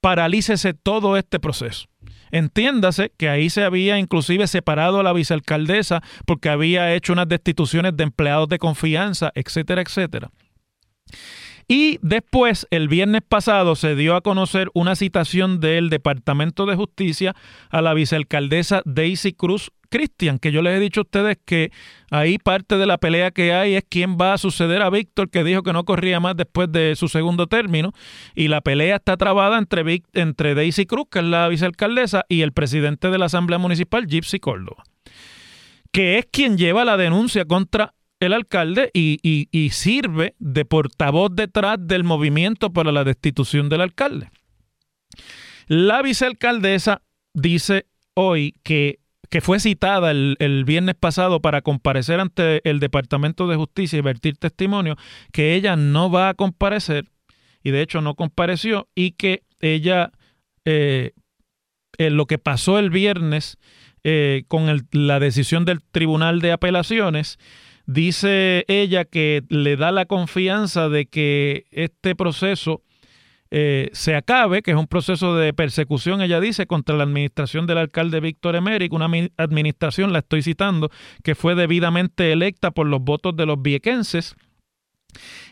paralícese 0.00 0.74
todo 0.74 1.16
este 1.16 1.38
proceso. 1.38 1.86
Entiéndase 2.30 3.12
que 3.16 3.28
ahí 3.28 3.50
se 3.50 3.64
había 3.64 3.98
inclusive 3.98 4.46
separado 4.46 5.00
a 5.00 5.02
la 5.02 5.12
vicealcaldesa 5.12 6.02
porque 6.26 6.48
había 6.48 6.94
hecho 6.94 7.12
unas 7.12 7.28
destituciones 7.28 7.96
de 7.96 8.04
empleados 8.04 8.48
de 8.48 8.58
confianza, 8.58 9.30
etcétera, 9.34 9.82
etcétera. 9.82 10.30
Y 11.70 11.98
después, 12.00 12.66
el 12.70 12.88
viernes 12.88 13.20
pasado, 13.28 13.76
se 13.76 13.94
dio 13.94 14.16
a 14.16 14.22
conocer 14.22 14.70
una 14.72 14.96
citación 14.96 15.60
del 15.60 15.90
Departamento 15.90 16.64
de 16.64 16.76
Justicia 16.76 17.36
a 17.68 17.82
la 17.82 17.92
vicealcaldesa 17.92 18.80
Daisy 18.86 19.34
Cruz 19.34 19.70
Cristian, 19.90 20.38
que 20.38 20.50
yo 20.50 20.62
les 20.62 20.76
he 20.76 20.80
dicho 20.80 21.00
a 21.00 21.02
ustedes 21.02 21.38
que 21.44 21.70
ahí 22.10 22.38
parte 22.38 22.76
de 22.76 22.86
la 22.86 22.98
pelea 22.98 23.30
que 23.30 23.52
hay 23.52 23.74
es 23.74 23.84
quién 23.88 24.16
va 24.18 24.34
a 24.34 24.38
suceder 24.38 24.82
a 24.82 24.90
Víctor, 24.90 25.30
que 25.30 25.44
dijo 25.44 25.62
que 25.62 25.72
no 25.74 25.84
corría 25.84 26.20
más 26.20 26.36
después 26.36 26.72
de 26.72 26.94
su 26.96 27.08
segundo 27.08 27.46
término, 27.46 27.92
y 28.34 28.48
la 28.48 28.62
pelea 28.62 28.96
está 28.96 29.18
trabada 29.18 29.58
entre, 29.58 30.02
entre 30.14 30.54
Daisy 30.54 30.86
Cruz, 30.86 31.06
que 31.10 31.18
es 31.18 31.24
la 31.24 31.48
vicealcaldesa, 31.48 32.24
y 32.28 32.42
el 32.42 32.52
presidente 32.52 33.10
de 33.10 33.18
la 33.18 33.26
Asamblea 33.26 33.58
Municipal, 33.58 34.06
Gypsy 34.06 34.40
Córdoba, 34.40 34.84
que 35.92 36.18
es 36.18 36.26
quien 36.30 36.56
lleva 36.56 36.84
la 36.86 36.96
denuncia 36.96 37.44
contra 37.44 37.94
el 38.20 38.32
alcalde 38.32 38.90
y, 38.92 39.70
sirve 39.72 40.34
de 40.38 40.64
portavoz 40.64 41.30
detrás 41.34 41.76
del 41.80 42.04
movimiento 42.04 42.72
para 42.72 42.92
la 42.92 43.04
destitución 43.04 43.68
del 43.68 43.82
alcalde. 43.82 44.30
La 45.66 46.02
vicealcaldesa 46.02 47.02
dice 47.34 47.86
hoy 48.14 48.54
que, 48.62 49.00
fue 49.40 49.60
citada 49.60 50.10
el, 50.10 50.64
viernes 50.66 50.94
pasado 50.94 51.40
para 51.40 51.62
comparecer 51.62 52.18
ante 52.20 52.68
el 52.68 52.80
Departamento 52.80 53.46
de 53.46 53.56
Justicia 53.56 53.98
y 53.98 54.02
vertir 54.02 54.36
testimonio, 54.36 54.96
que 55.32 55.54
ella 55.54 55.76
no 55.76 56.10
va 56.10 56.30
a 56.30 56.34
comparecer 56.34 57.04
y 57.62 57.70
de 57.70 57.82
hecho 57.82 58.00
no 58.00 58.14
compareció 58.14 58.88
y 58.94 59.12
que 59.12 59.42
ella, 59.60 60.12
eh, 60.64 61.12
eh, 61.98 62.10
lo 62.10 62.26
que 62.26 62.38
pasó 62.38 62.78
el 62.78 62.90
viernes 62.90 63.58
eh, 64.04 64.44
con 64.48 64.88
la 64.92 65.20
decisión 65.20 65.64
del 65.64 65.82
Tribunal 65.82 66.40
de 66.40 66.52
Apelaciones, 66.52 67.38
Dice 67.88 68.66
ella 68.68 69.06
que 69.06 69.44
le 69.48 69.78
da 69.78 69.92
la 69.92 70.04
confianza 70.04 70.90
de 70.90 71.06
que 71.06 71.64
este 71.70 72.14
proceso 72.14 72.82
eh, 73.50 73.88
se 73.94 74.14
acabe, 74.14 74.60
que 74.60 74.72
es 74.72 74.76
un 74.76 74.88
proceso 74.88 75.34
de 75.36 75.54
persecución, 75.54 76.20
ella 76.20 76.38
dice, 76.38 76.66
contra 76.66 76.98
la 76.98 77.04
administración 77.04 77.66
del 77.66 77.78
alcalde 77.78 78.20
Víctor 78.20 78.56
Emerick, 78.56 78.92
una 78.92 79.10
administración, 79.38 80.12
la 80.12 80.18
estoy 80.18 80.42
citando, 80.42 80.90
que 81.24 81.34
fue 81.34 81.54
debidamente 81.54 82.30
electa 82.30 82.72
por 82.72 82.86
los 82.86 83.00
votos 83.00 83.34
de 83.34 83.46
los 83.46 83.62
viequenses 83.62 84.36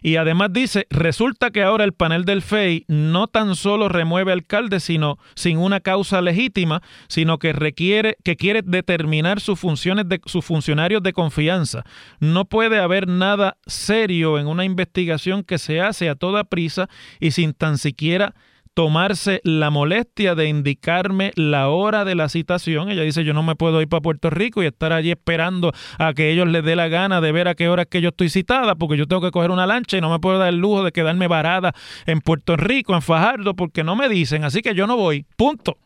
y 0.02 0.16
además 0.16 0.52
dice, 0.52 0.86
resulta 0.90 1.50
que 1.50 1.62
ahora 1.62 1.84
el 1.84 1.92
panel 1.92 2.24
del 2.24 2.42
FEI 2.42 2.84
no 2.88 3.26
tan 3.26 3.56
solo 3.56 3.88
remueve 3.88 4.32
alcalde 4.32 4.80
sino 4.80 5.18
sin 5.34 5.58
una 5.58 5.80
causa 5.80 6.20
legítima, 6.20 6.82
sino 7.08 7.38
que 7.38 7.52
requiere 7.52 8.16
que 8.22 8.36
quiere 8.36 8.62
determinar 8.62 9.40
sus 9.40 9.58
funciones 9.58 10.08
de 10.08 10.20
sus 10.26 10.44
funcionarios 10.44 11.02
de 11.02 11.12
confianza. 11.12 11.84
No 12.20 12.44
puede 12.44 12.78
haber 12.78 13.08
nada 13.08 13.56
serio 13.66 14.38
en 14.38 14.46
una 14.46 14.64
investigación 14.64 15.42
que 15.42 15.58
se 15.58 15.80
hace 15.80 16.08
a 16.08 16.14
toda 16.14 16.44
prisa 16.44 16.88
y 17.18 17.30
sin 17.30 17.52
tan 17.52 17.78
siquiera 17.78 18.34
tomarse 18.76 19.40
la 19.42 19.70
molestia 19.70 20.34
de 20.34 20.48
indicarme 20.48 21.32
la 21.34 21.70
hora 21.70 22.04
de 22.04 22.14
la 22.14 22.28
citación. 22.28 22.90
Ella 22.90 23.04
dice, 23.04 23.24
yo 23.24 23.32
no 23.32 23.42
me 23.42 23.56
puedo 23.56 23.80
ir 23.80 23.88
para 23.88 24.02
Puerto 24.02 24.28
Rico 24.28 24.62
y 24.62 24.66
estar 24.66 24.92
allí 24.92 25.10
esperando 25.10 25.72
a 25.98 26.12
que 26.12 26.30
ellos 26.30 26.46
les 26.46 26.62
dé 26.62 26.76
la 26.76 26.88
gana 26.88 27.22
de 27.22 27.32
ver 27.32 27.48
a 27.48 27.54
qué 27.54 27.70
hora 27.70 27.84
es 27.84 27.88
que 27.88 28.02
yo 28.02 28.10
estoy 28.10 28.28
citada, 28.28 28.74
porque 28.74 28.98
yo 28.98 29.06
tengo 29.06 29.22
que 29.22 29.30
coger 29.30 29.50
una 29.50 29.66
lancha 29.66 29.96
y 29.96 30.02
no 30.02 30.10
me 30.10 30.18
puedo 30.18 30.38
dar 30.38 30.50
el 30.50 30.58
lujo 30.58 30.84
de 30.84 30.92
quedarme 30.92 31.26
varada 31.26 31.72
en 32.04 32.20
Puerto 32.20 32.54
Rico, 32.54 32.94
en 32.94 33.00
Fajardo, 33.00 33.54
porque 33.54 33.82
no 33.82 33.96
me 33.96 34.10
dicen, 34.10 34.44
así 34.44 34.60
que 34.60 34.74
yo 34.74 34.86
no 34.86 34.98
voy. 34.98 35.24
Punto. 35.38 35.78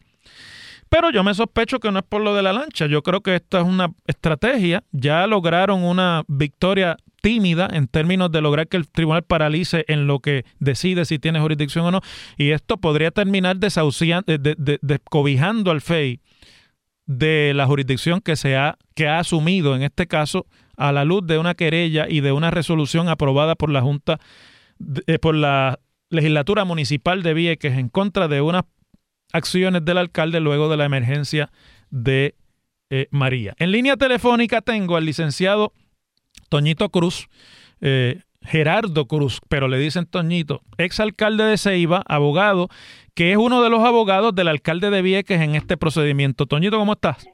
Pero 0.91 1.11
yo 1.11 1.23
me 1.23 1.35
sospecho 1.35 1.79
que 1.79 1.91
no 1.93 2.01
es 2.01 2.05
por 2.05 2.21
lo 2.21 2.35
de 2.35 2.43
la 2.43 2.53
lancha. 2.53 2.87
Yo 2.87 3.03
creo 3.03 3.21
que 3.21 3.37
esta 3.37 3.61
es 3.61 3.65
una 3.65 3.93
estrategia. 4.09 4.83
Ya 4.91 5.25
lograron 5.29 5.85
una 5.85 6.25
victoria 6.27 6.97
tímida 7.23 7.69
en 7.73 7.87
términos 7.87 8.33
de 8.33 8.41
lograr 8.41 8.67
que 8.67 8.77
el 8.77 8.89
tribunal 8.89 9.23
paralice 9.23 9.85
en 9.87 10.09
lo 10.09 10.19
que 10.19 10.45
decide 10.59 11.05
si 11.05 11.21
tiene 11.21 11.41
jurisdicción 11.41 11.87
o 11.87 11.91
no. 11.93 12.01
Y 12.37 12.51
esto 12.51 12.77
podría 12.77 13.13
terminar 13.13 13.59
desahuciando, 13.59 14.37
descobijando 14.83 15.71
al 15.71 15.81
FEI 15.81 16.21
de 17.07 17.53
la 17.55 17.67
jurisdicción 17.67 18.21
que, 18.21 18.35
se 18.35 18.57
ha, 18.57 18.77
que 18.95 19.07
ha 19.07 19.21
asumido 19.21 19.77
en 19.77 19.83
este 19.83 20.09
caso 20.09 20.47
a 20.77 20.91
la 20.91 21.05
luz 21.05 21.25
de 21.25 21.39
una 21.39 21.55
querella 21.55 22.07
y 22.09 22.21
de 22.21 22.33
una 22.33 22.51
resolución 22.51 23.09
aprobada 23.09 23.55
por 23.55 23.71
la 23.71 23.81
Junta, 23.81 24.19
eh, 25.07 25.19
por 25.21 25.37
la 25.37 25.79
legislatura 26.09 26.65
municipal 26.65 27.23
de 27.23 27.35
Vieques 27.35 27.79
en 27.79 27.89
contra 27.89 28.27
de 28.27 28.41
unas 28.41 28.65
acciones 29.33 29.85
del 29.85 29.99
alcalde 29.99 30.41
luego 30.41 30.69
de 30.69 30.77
la 30.77 30.85
emergencia 30.85 31.51
de 31.91 32.35
eh, 32.91 33.07
María. 33.11 33.55
En 33.59 33.71
línea 33.71 33.97
telefónica 33.97 34.61
tengo 34.61 34.97
al 34.97 35.05
licenciado 35.05 35.73
Toñito 36.49 36.89
Cruz, 36.91 37.29
eh, 37.81 38.23
Gerardo 38.43 39.07
Cruz, 39.07 39.41
pero 39.49 39.69
le 39.69 39.79
dicen 39.79 40.07
Toñito, 40.07 40.63
exalcalde 40.79 41.45
de 41.45 41.59
Ceiba, 41.59 42.03
abogado, 42.07 42.69
que 43.15 43.33
es 43.33 43.37
uno 43.37 43.63
de 43.63 43.71
los 43.71 43.85
abogados 43.85 44.35
del 44.35 44.49
alcalde 44.49 44.91
de 44.91 45.03
Vieques 45.03 45.41
en 45.41 45.55
este 45.55 45.77
procedimiento. 45.77 46.47
Toñito, 46.47 46.79
¿cómo 46.79 46.95
estás? 46.95 47.27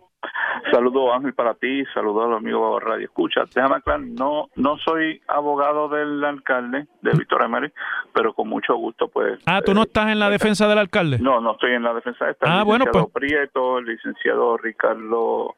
Saludos 0.71 1.11
Ángel 1.15 1.35
para 1.35 1.55
ti, 1.55 1.85
saludos 1.95 2.25
a 2.25 2.29
los 2.29 2.39
amigos 2.39 2.81
de 2.81 2.87
Radio 2.87 3.05
Escucha. 3.05 3.43
Déjame 3.55 3.77
aclarar, 3.77 4.01
no, 4.01 4.49
no 4.57 4.77
soy 4.79 5.21
abogado 5.29 5.89
del 5.89 6.25
alcalde 6.25 6.87
de 7.03 7.11
Víctor 7.13 7.45
Emery, 7.45 7.73
pero 8.13 8.33
con 8.35 8.49
mucho 8.49 8.75
gusto 8.75 9.09
pues. 9.09 9.41
Ah, 9.47 9.63
¿tú 9.65 9.75
no 9.75 9.83
eh, 9.83 9.85
estás 9.87 10.09
en 10.09 10.19
la 10.19 10.29
defensa 10.29 10.67
del 10.67 10.79
alcalde? 10.79 11.19
No, 11.21 11.41
no 11.41 11.53
estoy 11.53 11.73
en 11.73 11.83
la 11.83 11.95
defensa 11.95 12.25
de 12.25 12.33
este. 12.33 12.47
Ah, 12.49 12.65
bueno, 12.65 12.87
pues. 12.91 13.07
Prieto, 13.13 13.79
el 13.79 13.87
licenciado 13.87 14.57
Ricardo 14.57 15.55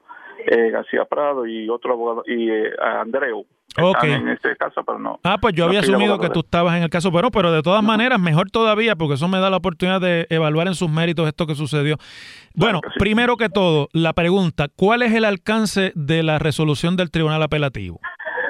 eh, 0.47 0.71
García 0.71 1.05
Prado 1.05 1.47
y 1.47 1.69
otro 1.69 1.93
abogado, 1.95 2.23
y 2.27 2.51
eh, 2.51 2.73
Andreu. 2.81 3.47
En 3.77 4.29
este 4.29 4.57
caso, 4.57 4.83
pero 4.85 4.99
no. 4.99 5.21
Ah, 5.23 5.39
pues 5.41 5.55
yo 5.55 5.65
había 5.65 5.81
asumido 5.81 6.19
que 6.19 6.31
tú 6.31 6.41
estabas 6.41 6.77
en 6.77 6.83
el 6.83 6.91
caso, 6.91 7.13
pero, 7.13 7.31
pero 7.31 7.53
de 7.53 7.63
todas 7.63 7.83
maneras, 7.83 8.19
mejor 8.19 8.51
todavía, 8.51 8.97
porque 8.97 9.15
eso 9.15 9.29
me 9.29 9.39
da 9.39 9.51
la 9.51 9.59
oportunidad 9.59 10.01
de 10.01 10.27
evaluar 10.31 10.67
en 10.67 10.75
sus 10.75 10.91
méritos 10.91 11.29
esto 11.29 11.47
que 11.47 11.55
sucedió. 11.55 11.97
Bueno, 12.55 12.81
primero 12.99 13.37
que 13.37 13.49
todo, 13.49 13.89
la 13.93 14.15
pregunta, 14.15 14.67
¿cuál 14.75 15.03
es 15.03 15.15
el 15.15 15.25
alcance 15.25 15.93
de 15.95 16.23
la 16.23 16.39
resolución 16.39 16.97
del 16.97 17.11
Tribunal 17.11 17.43
Apelativo? 17.43 18.01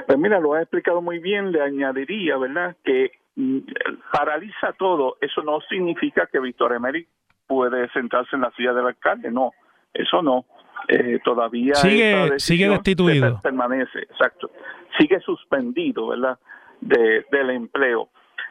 Pues 0.06 0.18
mira, 0.18 0.40
lo 0.40 0.54
ha 0.54 0.62
explicado 0.62 1.02
muy 1.02 1.18
bien, 1.18 1.52
le 1.52 1.60
añadiría, 1.60 2.38
¿verdad?, 2.38 2.76
que 2.82 3.10
mm, 3.36 3.58
paraliza 4.10 4.72
todo, 4.78 5.16
eso 5.20 5.42
no 5.42 5.60
significa 5.68 6.26
que 6.32 6.40
Víctor 6.40 6.72
Emery 6.72 7.06
puede 7.46 7.90
sentarse 7.90 8.36
en 8.36 8.42
la 8.42 8.50
silla 8.52 8.72
del 8.72 8.86
alcalde, 8.86 9.30
no, 9.30 9.52
eso 9.92 10.22
no. 10.22 10.46
Eh, 10.86 11.18
todavía 11.24 11.74
sigue, 11.74 12.38
sigue 12.38 12.68
destituido. 12.68 13.40
Permanece, 13.42 14.00
exacto. 14.00 14.50
Sigue 14.98 15.20
suspendido, 15.20 16.08
¿verdad? 16.08 16.38
De, 16.80 17.26
del 17.30 17.50
empleo. 17.50 18.08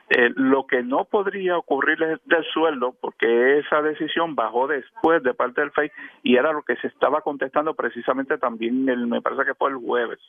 Eh, 0.09 0.31
lo 0.35 0.65
que 0.65 0.83
no 0.83 1.03
podría 1.03 1.57
ocurrir 1.57 2.01
es 2.01 2.19
del 2.25 2.45
sueldo, 2.53 2.95
porque 3.01 3.59
esa 3.59 3.81
decisión 3.81 4.35
bajó 4.35 4.67
después 4.67 5.21
de 5.21 5.33
parte 5.33 5.59
del 5.59 5.71
FEI 5.71 5.91
y 6.23 6.37
era 6.37 6.53
lo 6.53 6.63
que 6.63 6.77
se 6.77 6.87
estaba 6.87 7.21
contestando 7.21 7.73
precisamente 7.73 8.37
también, 8.37 8.87
el, 8.87 9.07
me 9.07 9.21
parece 9.21 9.43
que 9.43 9.55
fue 9.55 9.69
el 9.69 9.75
jueves. 9.75 10.19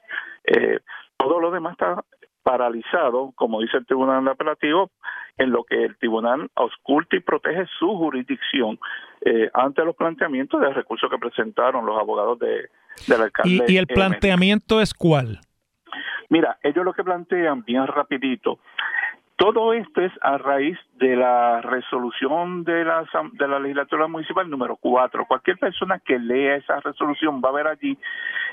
Eh, 0.44 0.80
todo 1.16 1.38
lo 1.38 1.52
demás 1.52 1.72
está 1.72 2.02
paralizado, 2.48 3.32
como 3.34 3.60
dice 3.60 3.76
el 3.76 3.84
Tribunal 3.84 4.26
Apelativo, 4.26 4.90
en 5.36 5.50
lo 5.50 5.64
que 5.64 5.84
el 5.84 5.98
Tribunal 5.98 6.50
ausculta 6.54 7.14
y 7.14 7.20
protege 7.20 7.66
su 7.78 7.94
jurisdicción 7.94 8.78
eh, 9.20 9.50
ante 9.52 9.84
los 9.84 9.94
planteamientos 9.94 10.58
de 10.58 10.72
recursos 10.72 11.10
que 11.10 11.18
presentaron 11.18 11.84
los 11.84 12.00
abogados 12.00 12.38
de, 12.38 12.70
del 13.06 13.20
alcalde. 13.20 13.66
¿Y, 13.68 13.76
el 13.76 13.86
planteamiento 13.86 14.80
es 14.80 14.94
cuál? 14.94 15.40
Mira, 16.30 16.58
ellos 16.62 16.86
lo 16.86 16.94
que 16.94 17.04
plantean, 17.04 17.64
bien 17.64 17.86
rapidito, 17.86 18.60
todo 19.38 19.72
esto 19.72 20.00
es 20.00 20.12
a 20.20 20.36
raíz 20.36 20.76
de 20.96 21.14
la 21.14 21.60
resolución 21.62 22.64
de 22.64 22.84
la, 22.84 23.06
de 23.32 23.48
la 23.48 23.60
legislatura 23.60 24.08
municipal 24.08 24.50
número 24.50 24.76
4. 24.76 25.26
Cualquier 25.26 25.58
persona 25.58 26.00
que 26.00 26.18
lea 26.18 26.56
esa 26.56 26.80
resolución 26.80 27.40
va 27.40 27.50
a 27.50 27.52
ver 27.52 27.68
allí 27.68 27.96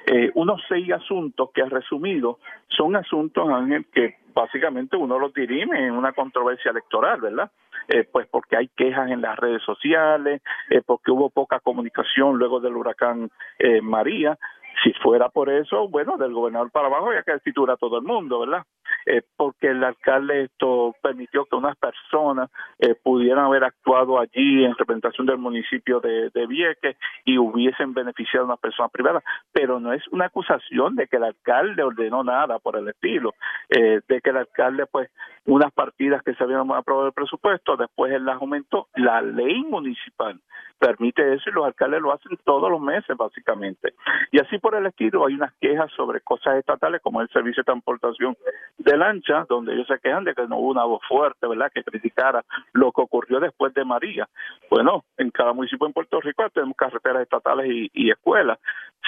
eh, 0.06 0.30
unos 0.36 0.62
seis 0.70 0.92
asuntos 0.92 1.50
que, 1.56 1.66
resumido, 1.66 2.38
son 2.68 2.96
asuntos, 2.96 3.50
Ángel, 3.50 3.88
que 3.92 4.18
básicamente 4.36 4.96
uno 4.96 5.18
los 5.18 5.34
dirime 5.34 5.88
en 5.88 5.94
una 5.94 6.14
controversia 6.14 6.70
electoral, 6.70 7.20
¿verdad? 7.20 7.50
Eh, 7.88 8.08
pues 8.12 8.28
porque 8.28 8.56
hay 8.56 8.68
quejas 8.68 9.10
en 9.10 9.22
las 9.22 9.40
redes 9.40 9.64
sociales, 9.64 10.44
eh, 10.70 10.84
porque 10.86 11.10
hubo 11.10 11.32
poca 11.32 11.62
comunicación 11.62 12.38
luego 12.38 12.60
del 12.60 12.76
huracán 12.76 13.32
eh, 13.58 13.82
María, 13.82 14.38
si 14.84 14.94
fuera 15.02 15.30
por 15.30 15.50
eso, 15.50 15.88
bueno, 15.88 16.18
del 16.18 16.34
gobernador 16.34 16.70
para 16.70 16.88
abajo 16.88 17.12
ya 17.12 17.24
que 17.24 17.32
destituir 17.32 17.72
a 17.72 17.78
todo 17.78 17.98
el 17.98 18.04
mundo, 18.04 18.42
¿verdad? 18.42 18.64
Eh, 19.06 19.22
porque 19.36 19.68
el 19.68 19.84
alcalde 19.84 20.44
esto 20.44 20.96
permitió 21.02 21.46
que 21.46 21.56
unas 21.56 21.76
personas 21.78 22.50
eh, 22.80 22.96
pudieran 22.96 23.46
haber 23.46 23.64
actuado 23.64 24.20
allí 24.20 24.64
en 24.64 24.76
representación 24.76 25.28
del 25.28 25.38
municipio 25.38 26.00
de, 26.00 26.30
de 26.34 26.48
Vieques 26.48 26.98
y 27.24 27.38
hubiesen 27.38 27.94
beneficiado 27.94 28.46
a 28.46 28.48
unas 28.48 28.60
personas 28.60 28.92
privadas, 28.92 29.24
pero 29.52 29.80
no 29.80 29.94
es 29.94 30.08
una 30.10 30.26
acusación 30.26 30.96
de 30.96 31.08
que 31.08 31.18
el 31.18 31.24
alcalde 31.24 31.84
ordenó 31.84 32.24
nada 32.24 32.60
por 32.60 32.78
el 32.78 32.88
estilo, 32.88 33.34
eh, 33.70 34.02
de 34.08 34.22
que 34.22 34.30
el 34.30 34.38
alcalde, 34.38 34.86
pues, 34.88 35.10
unas 35.46 35.72
partidas 35.74 36.24
que 36.24 36.34
se 36.34 36.44
habían 36.44 36.62
aprobado 36.72 37.08
el 37.08 37.14
presupuesto, 37.14 37.78
después 37.78 38.12
él 38.12 38.26
las 38.26 38.42
aumentó. 38.42 38.88
La 38.96 39.22
ley 39.22 39.64
municipal 39.64 40.40
permite 40.80 41.34
eso 41.34 41.50
y 41.50 41.54
los 41.54 41.66
alcaldes 41.66 42.02
lo 42.02 42.14
hacen 42.14 42.38
todos 42.44 42.70
los 42.70 42.82
meses, 42.82 43.16
básicamente. 43.16 43.94
Y 44.32 44.40
así 44.40 44.58
por 44.60 44.76
el 44.76 44.86
estilo, 44.86 45.26
hay 45.26 45.36
unas 45.36 45.54
quejas 45.60 45.92
sobre 45.96 46.22
cosas 46.22 46.58
estatales 46.58 47.02
como 47.02 47.22
el 47.22 47.30
servicio 47.30 47.62
de 47.62 47.66
transportación 47.66 48.36
de 48.78 48.98
lancha, 48.98 49.46
donde 49.48 49.74
ellos 49.74 49.88
se 49.88 50.00
quejan 50.00 50.24
de 50.24 50.34
que 50.34 50.48
no 50.48 50.58
hubo 50.58 50.72
una 50.72 50.84
voz 50.84 51.02
fuerte, 51.08 51.48
¿verdad?, 51.48 51.72
que 51.74 51.84
criticara 51.84 52.44
lo 52.74 52.92
que 52.92 53.02
ocurrió 53.02 53.40
después 53.40 53.74
de 53.74 53.86
María. 53.86 54.28
Bueno, 54.70 55.06
en 55.18 55.32
cada 55.32 55.54
municipio 55.54 55.88
en 55.88 55.94
Puerto 55.94 56.20
Rico 56.22 56.44
tenemos 56.54 56.76
carreteras 56.78 57.24
estatales 57.24 57.68
y, 57.94 58.10
escuelas. 58.10 58.60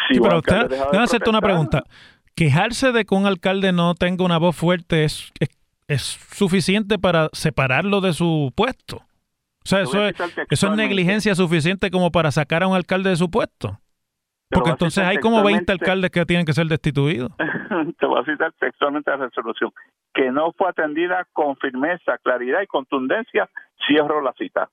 Si 0.08 0.19
pero 0.19 0.38
usted, 0.38 0.69
déjame 0.69 1.03
hacerte 1.03 1.30
una 1.30 1.41
pregunta. 1.41 1.84
Quejarse 2.36 2.91
de 2.91 3.06
que 3.06 3.15
un 3.15 3.25
alcalde 3.25 3.71
no 3.71 3.95
tenga 3.95 4.23
una 4.23 4.38
voz 4.38 4.56
fuerte 4.56 5.03
es, 5.03 5.32
es, 5.88 6.01
suficiente 6.32 6.99
para 6.99 7.30
separarlo 7.34 8.01
de 8.01 8.13
su 8.13 8.51
puesto. 8.56 8.97
O 8.97 9.69
sea, 9.69 9.82
eso 9.82 10.06
es, 10.06 10.15
eso 10.49 10.67
es 10.67 10.77
negligencia 10.77 11.36
suficiente 11.36 11.91
como 11.91 12.12
para 12.12 12.32
sacar 12.32 12.63
a 12.63 12.67
un 12.67 12.75
alcalde 12.75 13.10
de 13.10 13.15
su 13.17 13.30
puesto. 13.30 13.80
Porque 14.49 14.69
entonces 14.69 15.03
hay 15.03 15.17
como 15.17 15.43
20 15.43 15.71
alcaldes 15.71 16.10
que 16.10 16.25
tienen 16.25 16.45
que 16.45 16.53
ser 16.53 16.67
destituidos. 16.67 17.31
Te 17.99 18.05
voy 18.05 18.21
a 18.21 18.25
citar 18.25 18.53
textualmente 18.53 19.12
la 19.12 19.17
resolución. 19.17 19.71
Que 20.13 20.31
no 20.31 20.53
fue 20.53 20.69
atendida 20.69 21.27
con 21.33 21.57
firmeza, 21.57 22.17
claridad 22.19 22.62
y 22.62 22.67
contundencia, 22.67 23.49
cierro 23.86 24.21
la 24.21 24.33
cita. 24.33 24.69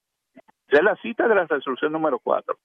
Es 0.69 0.83
la 0.83 0.97
cita 0.97 1.29
de 1.29 1.35
la 1.35 1.47
resolución 1.47 1.93
número 1.93 2.19
4. 2.19 2.57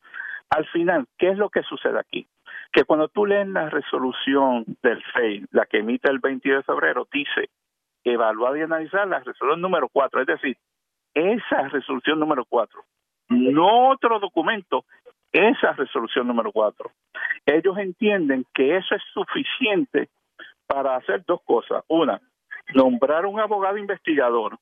Al 0.51 0.65
final, 0.67 1.05
¿qué 1.17 1.29
es 1.29 1.37
lo 1.37 1.49
que 1.49 1.63
sucede 1.63 1.99
aquí? 1.99 2.27
Que 2.71 2.83
cuando 2.83 3.07
tú 3.07 3.25
lees 3.25 3.47
la 3.47 3.69
resolución 3.69 4.65
del 4.81 5.03
FEI, 5.13 5.45
la 5.51 5.65
que 5.65 5.79
emite 5.79 6.09
el 6.09 6.19
22 6.19 6.59
de 6.59 6.63
febrero, 6.63 7.07
dice 7.11 7.49
evaluar 8.03 8.57
y 8.57 8.61
analizar 8.61 9.07
la 9.07 9.19
resolución 9.19 9.61
número 9.61 9.89
4, 9.91 10.21
es 10.21 10.27
decir, 10.27 10.57
esa 11.13 11.67
resolución 11.67 12.19
número 12.19 12.45
4, 12.45 12.81
no 13.29 13.89
otro 13.89 14.19
documento 14.19 14.85
esa 15.31 15.73
resolución 15.73 16.27
número 16.27 16.51
cuatro. 16.51 16.91
Ellos 17.45 17.77
entienden 17.77 18.45
que 18.53 18.77
eso 18.77 18.95
es 18.95 19.01
suficiente 19.13 20.09
para 20.67 20.95
hacer 20.95 21.23
dos 21.25 21.41
cosas. 21.43 21.83
Una, 21.87 22.19
nombrar 22.73 23.25
un 23.25 23.39
abogado 23.39 23.77
investigador 23.77 24.57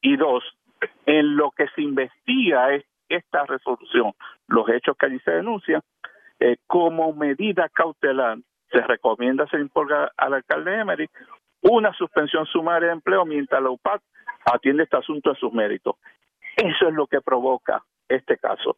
y 0.00 0.16
dos, 0.16 0.44
en 1.06 1.36
lo 1.36 1.50
que 1.50 1.68
se 1.74 1.82
investiga 1.82 2.74
es 2.74 2.84
esta 3.08 3.44
resolución, 3.44 4.12
los 4.48 4.68
hechos 4.68 4.96
que 4.98 5.06
allí 5.06 5.18
se 5.20 5.30
denuncian, 5.30 5.82
eh, 6.40 6.56
como 6.66 7.12
medida 7.12 7.68
cautelar 7.68 8.38
se 8.70 8.80
recomienda 8.80 9.46
se 9.46 9.60
imponga 9.60 10.10
al 10.16 10.34
alcalde 10.34 10.74
Emery 10.74 11.08
una 11.62 11.92
suspensión 11.94 12.44
sumaria 12.46 12.88
de 12.88 12.94
empleo 12.94 13.24
mientras 13.24 13.62
la 13.62 13.70
UPAC 13.70 14.02
atiende 14.44 14.82
este 14.82 14.96
asunto 14.96 15.30
de 15.30 15.38
sus 15.38 15.52
méritos. 15.52 15.96
Eso 16.56 16.88
es 16.88 16.94
lo 16.94 17.06
que 17.06 17.20
provoca 17.20 17.82
este 18.08 18.36
caso. 18.38 18.76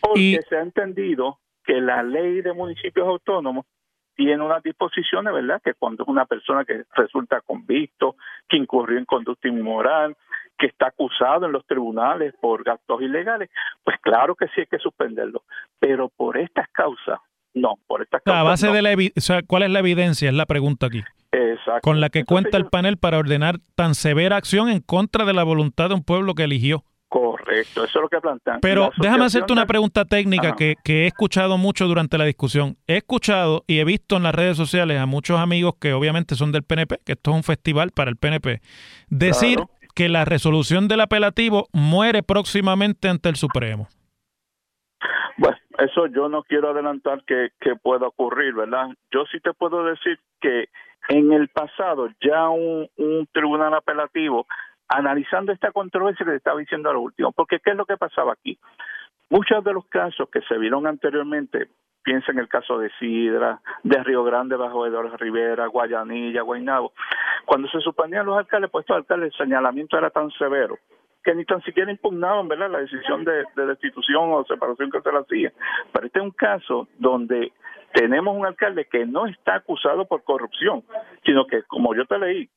Porque 0.00 0.40
se 0.48 0.56
ha 0.56 0.62
entendido 0.62 1.38
que 1.64 1.80
la 1.80 2.02
ley 2.02 2.42
de 2.42 2.52
municipios 2.52 3.06
autónomos 3.06 3.66
tiene 4.14 4.42
unas 4.42 4.62
disposiciones, 4.62 5.32
¿verdad? 5.32 5.60
Que 5.62 5.74
cuando 5.74 6.04
es 6.04 6.08
una 6.08 6.24
persona 6.26 6.64
que 6.64 6.84
resulta 6.94 7.40
convicto, 7.40 8.16
que 8.48 8.56
incurrió 8.56 8.98
en 8.98 9.04
conducta 9.04 9.48
inmoral, 9.48 10.16
que 10.58 10.66
está 10.66 10.88
acusado 10.88 11.46
en 11.46 11.52
los 11.52 11.66
tribunales 11.66 12.32
por 12.40 12.62
gastos 12.62 13.02
ilegales, 13.02 13.50
pues 13.82 13.96
claro 14.00 14.36
que 14.36 14.46
sí 14.48 14.60
hay 14.60 14.66
que 14.66 14.78
suspenderlo. 14.78 15.42
Pero 15.80 16.10
por 16.10 16.38
estas 16.38 16.68
causas, 16.70 17.18
no, 17.54 17.74
por 17.86 18.02
estas 18.02 18.22
causas. 18.22 18.40
A 18.40 18.44
base 18.44 18.70
de 18.70 18.82
la 18.82 18.92
o 18.92 19.20
sea, 19.20 19.42
¿cuál 19.42 19.64
es 19.64 19.70
la 19.70 19.80
evidencia? 19.80 20.28
Es 20.28 20.34
la 20.34 20.46
pregunta 20.46 20.86
aquí. 20.86 21.02
Exacto. 21.32 21.80
Con 21.82 22.00
la 22.00 22.10
que 22.10 22.24
cuenta 22.24 22.56
el 22.56 22.66
panel 22.66 22.98
para 22.98 23.18
ordenar 23.18 23.56
tan 23.74 23.96
severa 23.96 24.36
acción 24.36 24.68
en 24.68 24.80
contra 24.80 25.24
de 25.24 25.32
la 25.32 25.42
voluntad 25.42 25.88
de 25.88 25.96
un 25.96 26.04
pueblo 26.04 26.34
que 26.34 26.44
eligió. 26.44 26.84
Correcto 27.44 27.84
eso 27.84 27.98
es 27.98 28.02
lo 28.02 28.08
que 28.08 28.20
plantean. 28.20 28.60
Pero 28.60 28.90
déjame 28.96 29.24
hacerte 29.24 29.52
una 29.52 29.66
pregunta 29.66 30.04
técnica 30.04 30.54
que, 30.56 30.76
que 30.84 31.04
he 31.04 31.06
escuchado 31.06 31.58
mucho 31.58 31.86
durante 31.86 32.18
la 32.18 32.24
discusión. 32.24 32.76
He 32.86 32.96
escuchado 32.98 33.64
y 33.66 33.78
he 33.80 33.84
visto 33.84 34.16
en 34.16 34.22
las 34.22 34.34
redes 34.34 34.56
sociales 34.56 34.98
a 35.00 35.06
muchos 35.06 35.38
amigos 35.38 35.74
que 35.80 35.92
obviamente 35.92 36.34
son 36.34 36.52
del 36.52 36.62
PNP, 36.62 36.98
que 37.04 37.12
esto 37.12 37.30
es 37.30 37.36
un 37.36 37.42
festival 37.42 37.90
para 37.94 38.10
el 38.10 38.16
PNP, 38.16 38.60
decir 39.08 39.56
Claro. 39.56 39.70
que 39.94 40.08
la 40.08 40.24
resolución 40.24 40.88
del 40.88 41.00
apelativo 41.00 41.66
muere 41.72 42.22
próximamente 42.22 43.08
ante 43.08 43.28
el 43.28 43.36
Supremo. 43.36 43.88
Bueno, 45.36 45.56
eso 45.78 46.06
yo 46.06 46.28
no 46.28 46.42
quiero 46.44 46.70
adelantar 46.70 47.22
que, 47.26 47.48
que 47.60 47.74
pueda 47.76 48.06
ocurrir, 48.06 48.54
¿verdad? 48.54 48.88
Yo 49.12 49.24
sí 49.30 49.40
te 49.40 49.52
puedo 49.52 49.84
decir 49.84 50.18
que 50.40 50.68
en 51.08 51.32
el 51.32 51.48
pasado 51.48 52.08
ya 52.20 52.48
un, 52.48 52.88
un 52.96 53.28
tribunal 53.32 53.74
apelativo, 53.74 54.46
analizando 54.88 55.52
esta 55.52 55.72
controversia 55.72 56.24
que 56.24 56.32
te 56.32 56.36
estaba 56.38 56.60
diciendo 56.60 56.90
a 56.90 56.92
lo 56.92 57.00
último, 57.00 57.32
porque 57.32 57.60
¿qué 57.60 57.70
es 57.70 57.76
lo 57.76 57.86
que 57.86 57.96
pasaba 57.96 58.32
aquí? 58.32 58.58
Muchos 59.30 59.64
de 59.64 59.72
los 59.72 59.86
casos 59.86 60.28
que 60.30 60.40
se 60.42 60.58
vieron 60.58 60.86
anteriormente, 60.86 61.68
piensa 62.02 62.32
en 62.32 62.38
el 62.38 62.48
caso 62.48 62.78
de 62.78 62.90
Sidra, 62.98 63.60
de 63.82 64.02
Río 64.02 64.22
Grande 64.24 64.56
bajo 64.56 64.86
Eduardo 64.86 65.16
Rivera, 65.16 65.66
Guayanilla, 65.66 66.42
Guaynabo, 66.42 66.92
cuando 67.46 67.68
se 67.68 67.80
suspendían 67.80 68.26
los 68.26 68.38
alcaldes, 68.38 68.70
pues 68.70 68.82
estos 68.82 68.98
alcaldes 68.98 69.32
el 69.32 69.46
señalamiento 69.46 69.96
era 69.96 70.10
tan 70.10 70.30
severo 70.32 70.78
que 71.24 71.34
ni 71.34 71.46
tan 71.46 71.62
siquiera 71.62 71.90
impugnaban 71.90 72.46
¿verdad? 72.48 72.70
la 72.70 72.80
decisión 72.80 73.24
de, 73.24 73.44
de 73.56 73.66
destitución 73.66 74.30
o 74.30 74.44
separación 74.44 74.90
que 74.90 75.00
se 75.00 75.10
le 75.10 75.18
hacía. 75.18 75.52
Pero 75.90 76.06
este 76.06 76.18
es 76.18 76.24
un 76.24 76.30
caso 76.32 76.86
donde 76.98 77.52
tenemos 77.94 78.36
un 78.36 78.44
alcalde 78.44 78.86
que 78.90 79.06
no 79.06 79.26
está 79.26 79.54
acusado 79.54 80.04
por 80.06 80.22
corrupción, 80.22 80.84
sino 81.24 81.46
que, 81.46 81.62
como 81.62 81.94
yo 81.94 82.04
te 82.04 82.18
leí, 82.18 82.50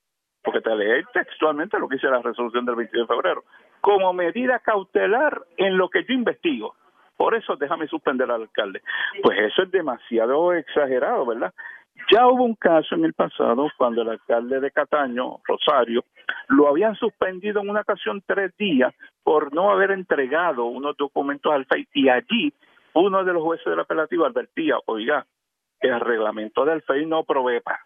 porque 0.48 0.62
te 0.62 0.74
leí 0.74 1.04
textualmente 1.12 1.78
lo 1.78 1.90
que 1.90 1.96
dice 1.96 2.08
la 2.08 2.22
resolución 2.22 2.66
del 2.66 2.78
22 2.78 3.06
de 3.06 3.14
febrero, 3.14 3.44
como 3.82 4.14
medida 4.14 4.60
cautelar 4.60 5.42
en 5.58 5.78
lo 5.78 5.90
que 5.90 6.06
yo 6.06 6.14
investigo. 6.14 6.74
Por 7.18 7.36
eso 7.36 7.58
déjame 7.58 7.86
suspender 7.88 8.32
al 8.32 8.44
alcalde. 8.44 8.82
Pues 9.22 9.38
eso 9.40 9.64
es 9.64 9.72
demasiado 9.72 10.54
exagerado, 10.54 11.26
¿verdad? 11.26 11.54
Ya 12.14 12.26
hubo 12.28 12.46
un 12.46 12.56
caso 12.56 12.96
en 12.96 13.04
el 13.04 13.12
pasado 13.12 13.68
cuando 13.78 14.04
el 14.04 14.10
alcalde 14.10 14.62
de 14.62 14.72
Cataño, 14.72 15.40
Rosario, 15.46 16.06
lo 16.48 16.70
habían 16.70 16.96
suspendido 16.96 17.60
en 17.60 17.70
una 17.70 17.82
ocasión 17.82 18.24
tres 18.26 18.56
días 18.56 18.96
por 19.24 19.54
no 19.54 19.70
haber 19.70 19.92
entregado 19.92 20.64
unos 20.64 20.96
documentos 20.96 21.52
al 21.52 21.66
FEI 21.66 21.90
y 21.94 22.08
allí 22.08 22.54
uno 22.94 23.22
de 23.26 23.34
los 23.34 23.44
jueces 23.44 23.66
del 23.66 23.82
apelativo 23.82 24.26
advertía, 24.26 24.78
oiga, 24.86 25.26
el 25.82 26.00
reglamento 26.00 26.64
del 26.64 26.84
FEI 26.84 27.06
no 27.06 27.26
provee 27.26 27.60
para, 27.60 27.86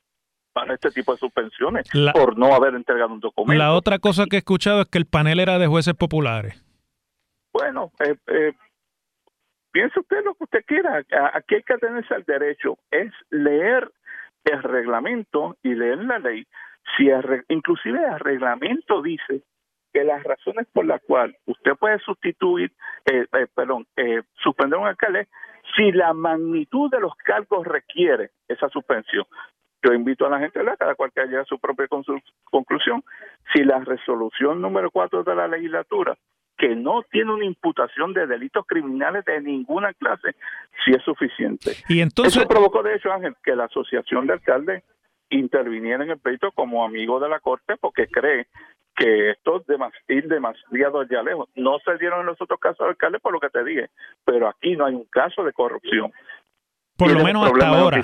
para 0.54 0.74
este 0.74 0.92
tipo 0.92 1.14
de 1.14 1.18
suspensiones 1.20 1.94
La- 1.94 2.14
por 2.14 2.38
no 2.38 2.54
haber 2.54 2.76
entregado 2.76 3.14
un 3.14 3.20
documento. 3.20 3.58
La 3.58 3.74
otra 3.74 4.00
cosa 4.00 4.26
que 4.30 4.36
he 4.38 4.40
escuchado 4.40 4.82
es 4.82 4.88
que 4.88 4.98
el 4.98 5.06
panel 5.06 5.40
era 5.40 5.58
de 5.60 5.68
jueces 5.68 5.94
populares. 5.94 6.64
Bueno, 7.54 7.92
eh, 8.00 8.16
eh, 8.28 8.54
piense 9.72 10.00
usted 10.00 10.24
lo 10.24 10.36
que 10.36 10.44
usted 10.46 10.66
quiera. 10.66 11.04
Aquí 11.34 11.56
hay 11.56 11.64
que 11.64 11.78
tenerse 11.78 12.14
el 12.16 12.24
derecho, 12.24 12.78
es 12.92 13.12
leer 13.30 13.92
el 14.46 14.64
reglamento 14.64 15.58
y 15.64 15.76
leer 15.76 16.00
la 16.00 16.20
ley. 16.20 16.46
Si 16.98 17.08
el 17.08 17.44
inclusive 17.50 18.00
el 18.04 18.20
reglamento 18.20 19.02
dice 19.02 19.44
que 19.94 20.04
las 20.04 20.24
razones 20.24 20.68
por 20.74 20.86
las 20.86 21.02
cuales 21.02 21.36
usted 21.46 21.74
puede 21.78 22.00
sustituir, 22.00 22.72
eh, 23.06 23.26
eh, 23.34 23.48
perdón, 23.54 23.86
eh, 23.98 24.22
suspender 24.42 24.80
un 24.80 24.88
alcalde, 24.88 25.28
si 25.76 25.92
la 25.92 26.14
magnitud 26.14 26.90
de 26.90 27.00
los 27.00 27.14
cargos 27.16 27.68
requiere 27.68 28.32
esa 28.48 28.68
suspensión. 28.70 29.26
Yo 29.84 29.94
invito 29.94 30.26
a 30.26 30.30
la 30.30 30.39
gente, 30.39 30.60
¿verdad? 30.60 30.78
cada 30.78 30.96
cual 30.96 31.12
que 31.12 31.24
llegue 31.24 31.39
a 31.39 31.46
su 31.46 31.58
propia 31.60 31.88
conclusión. 32.46 33.04
Si 33.54 33.63
la 33.63 33.80
resolución 33.80 34.62
número 34.62 34.91
4 34.91 35.24
de 35.24 35.36
la 35.36 35.48
legislatura, 35.48 36.15
que 36.58 36.76
no 36.76 37.02
tiene 37.10 37.34
una 37.34 37.46
imputación 37.46 38.13
de 38.13 38.28
delitos 38.28 38.65
criminales 38.67 39.26
de 39.26 39.41
ninguna 39.41 39.94
clase, 39.94 40.36
sí 40.86 40.91
es 40.91 41.02
suficiente. 41.04 41.72
Y 41.89 42.02
entonces, 42.02 42.38
Eso 42.38 42.48
provocó, 42.48 42.84
de 42.84 42.96
hecho, 42.96 43.12
Ángel, 43.12 43.36
que 43.44 43.56
la 43.56 43.63
Asociación 43.65 44.28
de 44.28 44.34
Alcaldes 44.34 44.84
interviniera 45.32 46.04
en 46.04 46.12
el 46.12 46.20
pleito 46.20 46.52
como 46.52 46.84
amigo 46.86 47.20
de 47.20 47.30
la 47.30 47.39
Corte 47.39 47.76
porque 47.80 48.08
cree 48.08 48.48
que 48.96 49.32
esto 49.32 49.58
es 49.62 49.65
demas- 49.67 49.94
ir 50.10 50.28
demasiado 50.28 51.00
allá 51.00 51.24
lejos. 51.24 51.50
No 51.56 51.80
se 51.80 51.98
dieron 51.98 52.20
en 52.20 52.26
los 52.28 52.41
otros 52.41 52.60
casos 52.60 52.80
de 52.86 52.89
alcaldes 52.89 53.22
por 53.22 53.32
lo 53.34 53.39
que 53.39 53.50
te 53.50 53.63
dije, 53.63 53.89
pero 54.26 54.48
aquí 54.48 54.76
no 54.76 54.86
hay 54.86 54.94
un 54.94 55.06
caso 55.06 55.44
de 55.44 55.54
corrupción. 55.54 56.12
Por 57.02 57.12
lo 57.18 57.24
menos 57.24 57.46
hasta 57.46 57.68
ahora, 57.68 58.04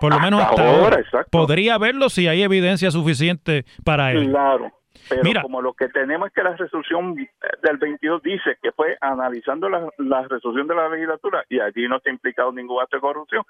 por 0.00 0.12
lo 0.12 0.20
menos 0.20 0.42
Hasta 0.42 0.62
ahora, 0.62 0.78
ahora, 0.78 1.00
exacto. 1.00 1.30
podría 1.30 1.78
verlo 1.78 2.10
si 2.10 2.28
hay 2.28 2.42
evidencia 2.42 2.90
suficiente 2.90 3.64
para 3.84 4.12
él. 4.12 4.30
Claro, 4.30 4.70
pero 5.08 5.22
Mira. 5.22 5.42
como 5.42 5.60
lo 5.60 5.72
que 5.74 5.88
tenemos 5.88 6.28
es 6.28 6.34
que 6.34 6.42
la 6.42 6.56
resolución 6.56 7.14
del 7.14 7.76
22 7.78 8.22
dice 8.22 8.56
que 8.62 8.72
fue 8.72 8.96
analizando 9.00 9.68
la, 9.68 9.88
la 9.98 10.22
resolución 10.28 10.66
de 10.66 10.74
la 10.74 10.88
legislatura 10.88 11.44
y 11.48 11.60
allí 11.60 11.86
no 11.88 11.96
está 11.96 12.10
implicado 12.10 12.52
ningún 12.52 12.80
acto 12.82 12.96
de 12.96 13.00
corrupción, 13.00 13.44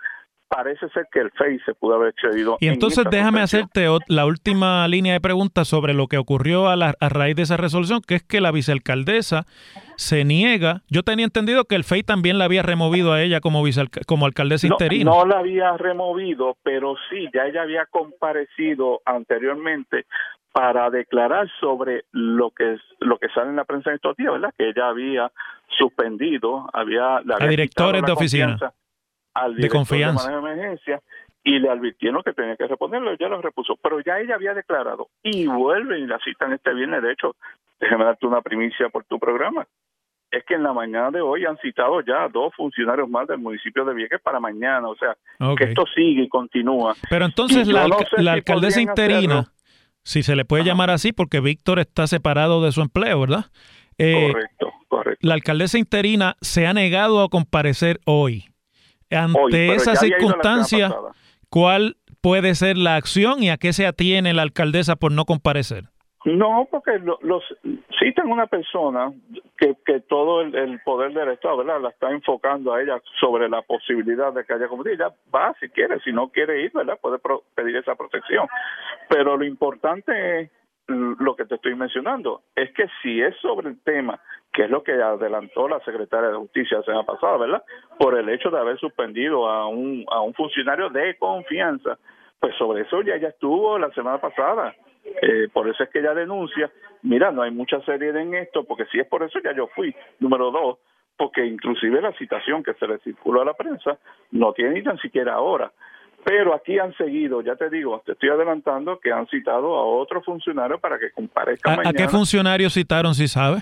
parece 0.49 0.89
ser 0.91 1.07
que 1.11 1.21
el 1.21 1.31
FEI 1.33 1.59
se 1.61 1.75
pudo 1.75 1.95
haber 1.97 2.11
excedido. 2.11 2.57
Y 2.61 2.67
en 2.69 2.75
entonces 2.75 3.05
déjame 3.11 3.41
hacerte 3.41 3.87
la 4.09 4.27
última 4.27 4.87
línea 4.89 5.13
de 5.15 5.21
preguntas 5.21 5.67
sobre 5.67 5.95
lo 5.95 6.07
que 6.07 6.19
ocurrió 6.19 6.69
a, 6.69 6.77
la- 6.77 6.95
a 7.01 7.09
raíz 7.09 7.35
de 7.35 7.43
esa 7.43 7.57
resolución, 7.57 8.01
que 8.07 8.15
es 8.17 8.23
que 8.23 8.41
la 8.41 8.53
vicealcaldesa 8.53 9.47
se 9.97 10.25
niega. 10.25 10.83
Yo 10.89 11.03
tenía 11.03 11.25
entendido 11.25 11.65
que 11.65 11.75
el 11.77 11.85
FEI 11.85 12.03
también 12.03 12.39
la 12.39 12.45
había 12.45 12.63
removido 12.63 13.13
a 13.13 13.23
ella 13.23 13.41
como, 13.41 13.65
como 14.07 14.27
alcaldesa 14.27 14.69
No, 14.69 14.75
interina. 14.75 15.11
no 15.11 15.25
la 15.27 15.39
había 15.39 15.77
removido, 15.77 16.57
pero 16.63 16.95
sí, 17.11 17.29
ya 17.35 17.47
ella 17.47 17.63
había 17.63 17.87
comparecido 17.87 19.01
anteriormente 19.07 20.07
para 20.55 20.89
declarar 20.89 21.51
sobre 21.59 22.05
lo 22.13 22.51
que 22.53 22.77
lo 23.01 23.19
que 23.19 23.29
sale 23.31 23.51
en 23.51 23.57
la 23.57 23.65
prensa 23.65 23.91
en 23.91 23.97
estos 23.97 24.17
días, 24.17 24.33
¿verdad? 24.33 24.55
Que 24.57 24.69
ella 24.69 24.87
había 24.89 25.33
suspendido, 25.79 26.69
había, 26.73 27.21
le 27.23 27.35
había 27.35 27.49
directores 27.49 28.03
de 28.03 28.09
la 28.09 28.15
oficina. 28.15 28.59
al 29.35 29.57
De 29.57 29.69
confianza. 29.69 30.31
de 30.31 30.39
emergencia 30.39 31.01
y 31.43 31.59
le 31.59 31.69
advirtieron 31.69 32.23
que 32.23 32.33
tenía 32.33 32.57
que 32.57 32.67
responderlo, 32.69 33.15
ya 33.19 33.29
lo 33.29 33.43
repuso, 33.43 33.77
pero 33.83 34.01
ya 34.01 34.19
ella 34.21 34.37
había 34.37 34.55
declarado 34.55 35.09
y 35.23 35.47
vuelven 35.47 36.05
y 36.05 36.07
la 36.07 36.19
citan 36.25 36.53
este 36.53 36.73
viernes, 36.73 37.03
de 37.03 37.13
hecho, 37.13 37.35
déjame 37.81 38.05
darte 38.05 38.27
una 38.27 38.41
primicia 38.41 38.89
por 38.89 39.05
tu 39.05 39.19
programa. 39.19 39.67
Es 40.31 40.45
que 40.47 40.55
en 40.55 40.63
la 40.63 40.73
mañana 40.73 41.11
de 41.11 41.21
hoy 41.21 41.45
han 41.45 41.57
citado 41.59 42.01
ya 42.01 42.25
a 42.25 42.29
dos 42.29 42.53
funcionarios 42.57 43.09
más 43.09 43.27
del 43.29 43.39
municipio 43.39 43.85
de 43.85 43.95
Vieques 43.95 44.21
para 44.23 44.41
mañana, 44.41 44.89
o 44.89 44.97
sea, 44.97 45.17
que 45.57 45.65
esto 45.65 45.85
sigue 45.95 46.23
y 46.23 46.29
continúa. 46.29 46.95
Pero 47.11 47.25
entonces 47.27 47.69
Y 47.69 47.73
la, 47.73 47.83
yo 47.83 47.89
no 47.89 47.95
alca- 47.99 48.09
sé 48.17 48.23
la 48.23 48.33
si 48.33 48.39
alcaldesa 48.39 48.81
interina. 48.81 49.45
Si 50.05 50.23
se 50.23 50.37
le 50.37 50.45
puede 50.45 50.63
Ajá. 50.63 50.71
llamar 50.71 50.91
así, 50.91 51.13
porque 51.13 51.41
Víctor 51.41 51.79
está 51.81 52.07
separado 52.07 52.63
de 52.63 52.73
su 52.73 52.83
empleo, 52.83 53.21
¿verdad? 53.21 53.47
Eh, 53.99 54.31
correcto, 54.33 54.73
correcto. 54.89 55.27
la 55.27 55.35
alcaldesa 55.35 55.79
interina 55.79 56.37
se 56.41 56.67
ha 56.67 56.73
negado 56.73 57.23
a 57.23 57.29
comparecer 57.29 58.01
hoy. 58.05 58.47
Ante 59.11 59.71
Hoy, 59.71 59.77
esa 59.77 59.97
circunstancia. 59.97 60.95
¿cuál 61.49 61.97
puede 62.21 62.55
ser 62.57 62.77
la 62.77 62.97
acción 62.97 63.43
y 63.43 63.51
a 63.51 63.59
qué 63.59 63.73
se 63.73 63.87
atiene 63.87 64.35
la 64.35 64.43
alcaldesa 64.43 64.97
por 64.97 65.13
no 65.13 65.25
comparecer? 65.25 65.91
No, 66.25 66.67
porque 66.71 66.99
lo- 67.01 67.19
los 67.23 67.43
citan 67.99 68.31
una 68.31 68.47
persona 68.47 69.13
que, 69.59 69.77
que 69.85 70.01
todo 70.01 70.41
el, 70.41 70.55
el 70.55 70.81
poder 70.81 71.13
del 71.13 71.29
Estado, 71.31 71.59
¿verdad? 71.59 71.81
La 71.83 71.91
está 71.91 72.11
enfocando 72.11 72.73
a 72.73 72.81
ella 72.83 73.01
sobre 73.21 73.49
la 73.49 73.61
posibilidad 73.63 74.33
de 74.33 74.45
que 74.45 74.55
haya 74.55 74.69
cometido. 74.69 74.95
Ella 74.95 75.15
va 75.35 75.55
si 75.61 75.69
quiere, 75.69 76.01
si 76.01 76.13
no 76.13 76.29
quiere 76.31 76.63
ir, 76.63 76.73
¿verdad? 76.73 76.99
Puede 77.01 77.19
pro- 77.19 77.43
pedir 77.55 77.77
esa 77.77 77.95
protección. 77.95 78.49
Pero 79.11 79.37
lo 79.37 79.45
importante 79.45 80.41
es 80.41 80.51
lo 80.87 81.35
que 81.37 81.45
te 81.47 81.55
estoy 81.55 81.75
mencionando, 81.75 82.43
es 82.55 82.71
que 82.75 82.87
si 83.03 83.21
es 83.23 83.35
sobre 83.39 83.71
el 83.71 83.83
tema, 83.83 84.21
que 84.53 84.65
es 84.65 84.71
lo 84.71 84.83
que 84.83 84.93
adelantó 84.93 85.67
la 85.69 85.81
secretaria 85.81 86.29
de 86.29 86.37
Justicia 86.37 86.79
la 86.79 86.85
semana 86.85 87.05
pasada, 87.05 87.39
¿verdad? 87.39 87.63
Por 87.99 88.19
el 88.19 88.29
hecho 88.29 88.51
de 88.51 88.59
haber 88.59 88.79
suspendido 88.79 89.49
a 89.49 89.67
un, 89.67 90.05
a 90.11 90.21
un 90.21 90.35
funcionario 90.35 90.91
de 90.91 91.17
confianza, 91.17 91.99
pues 92.39 92.55
sobre 92.57 92.83
eso 92.83 93.01
ya 93.03 93.17
ya 93.17 93.29
estuvo 93.29 93.79
la 93.79 93.91
semana 93.93 94.19
pasada. 94.19 94.75
Eh, 95.05 95.49
por 95.53 95.69
eso 95.69 95.83
es 95.85 95.91
que 95.91 95.99
ella 96.01 96.15
denuncia, 96.15 96.71
mira, 97.03 97.31
no 97.31 97.43
hay 97.43 97.51
mucha 97.51 97.81
seriedad 97.83 98.21
en 98.21 98.35
esto, 98.35 98.65
porque 98.65 98.87
si 98.87 98.99
es 98.99 99.07
por 99.07 99.23
eso 99.23 99.39
ya 99.43 99.55
yo 99.55 99.69
fui. 99.69 99.95
Número 100.19 100.51
dos, 100.51 100.79
porque 101.17 101.45
inclusive 101.45 102.01
la 102.01 102.13
citación 102.13 102.63
que 102.63 102.75
se 102.75 102.87
le 102.87 102.99
circuló 102.99 103.43
a 103.43 103.45
la 103.45 103.55
prensa 103.55 103.99
no 104.33 104.53
tiene 104.53 104.73
ni 104.73 104.83
tan 104.83 104.99
siquiera 104.99 105.35
ahora. 105.35 105.71
Pero 106.25 106.55
aquí 106.55 106.79
han 106.79 106.95
seguido, 106.95 107.43
ya 107.43 107.55
te 107.55 107.69
digo, 107.69 108.03
te 108.07 108.13
estoy 108.13 108.31
adelantando 108.31 108.99
que 108.99 109.13
han 109.13 109.27
citado 109.27 109.77
a 109.77 109.85
otro 109.85 110.23
funcionario 110.23 110.79
para 110.79 110.99
que 110.99 111.11
comparezca 111.11 111.71
¿A, 111.71 111.75
a 111.75 111.77
mañana. 111.77 111.93
qué 111.97 112.09
funcionario 112.09 112.71
citaron, 112.71 113.15
si 113.15 113.29
sabe? 113.29 113.59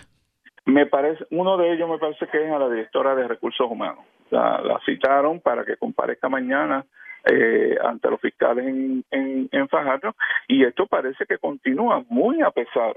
Me 0.64 0.86
parece, 0.86 1.26
uno 1.30 1.56
de 1.56 1.72
ellos 1.72 1.88
me 1.88 1.98
parece 1.98 2.24
que 2.28 2.44
es 2.46 2.52
a 2.52 2.58
la 2.60 2.68
directora 2.68 3.16
de 3.16 3.26
recursos 3.26 3.68
humanos. 3.68 4.04
La, 4.30 4.60
la 4.62 4.78
citaron 4.86 5.40
para 5.40 5.64
que 5.64 5.76
comparezca 5.76 6.28
mañana 6.28 6.84
eh, 7.24 7.76
ante 7.84 8.10
los 8.10 8.20
fiscales 8.20 8.66
en, 8.66 9.04
en, 9.10 9.48
en 9.52 9.68
Fajardo 9.68 10.14
y 10.48 10.64
esto 10.64 10.86
parece 10.86 11.24
que 11.26 11.38
continúa 11.38 12.04
muy 12.08 12.40
a 12.42 12.50
pesar 12.50 12.94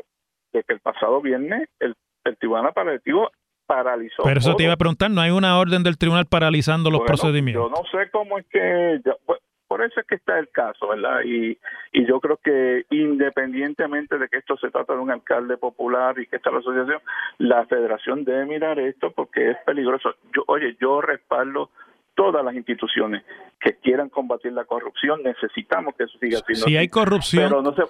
de 0.53 0.63
que 0.63 0.73
el 0.73 0.80
pasado 0.80 1.21
viernes 1.21 1.69
el, 1.80 1.95
el 2.23 2.38
tribunal 2.38 2.67
apelativo 2.67 3.32
paralizó. 3.67 4.23
Pero 4.23 4.39
eso 4.39 4.51
te 4.51 4.57
todo. 4.57 4.63
iba 4.63 4.73
a 4.73 4.78
preguntar, 4.78 5.09
¿no 5.11 5.21
hay 5.21 5.32
una 5.32 5.57
orden 5.59 5.84
del 5.84 5.97
tribunal 5.97 6.26
paralizando 6.28 6.89
los 6.91 6.99
Bueno, 6.99 7.07
procedimientos? 7.07 7.71
Yo 7.71 7.82
no 7.82 7.88
sé 7.89 8.09
cómo 8.11 8.38
es 8.38 8.45
que, 8.47 9.01
pues, 9.26 9.39
por 9.67 9.84
eso 9.84 9.99
es 9.99 10.05
que 10.05 10.15
está 10.15 10.38
el 10.38 10.49
caso, 10.49 10.89
¿verdad? 10.89 11.21
Y, 11.26 11.57
y 11.91 12.05
yo 12.05 12.19
creo 12.19 12.38
que 12.38 12.86
independientemente 12.91 14.19
de 14.19 14.28
que 14.30 14.38
esto 14.38 14.55
se 14.57 14.69
trata 14.69 14.93
de 14.93 14.99
un 14.99 15.09
alcalde 15.11 15.57
popular 15.57 16.19
y 16.19 16.28
que 16.28 16.36
está 16.36 16.51
la 16.51 16.59
asociación, 16.59 16.99
la 17.39 17.65
federación 17.65 18.23
debe 18.23 18.45
mirar 18.45 18.80
esto 18.80 19.11
porque 19.11 19.49
es 19.51 19.57
peligroso. 19.65 20.13
Yo, 20.36 20.43
oye, 20.47 20.78
yo 20.80 21.01
respaldo 21.01 21.71
todas 22.16 22.43
las 22.43 22.55
instituciones 22.55 23.24
que 23.59 23.76
quieran 23.78 24.09
combatir 24.09 24.53
la 24.53 24.66
corrupción, 24.66 25.22
necesitamos 25.24 25.93
que 25.95 26.05
eso 26.05 26.18
siga 26.20 26.39
siendo 26.45 26.66
Si 26.66 26.78
hay 26.78 26.88
corrupción, 26.88 27.49
pero 27.49 27.61
no 27.61 27.76
se, 27.76 27.84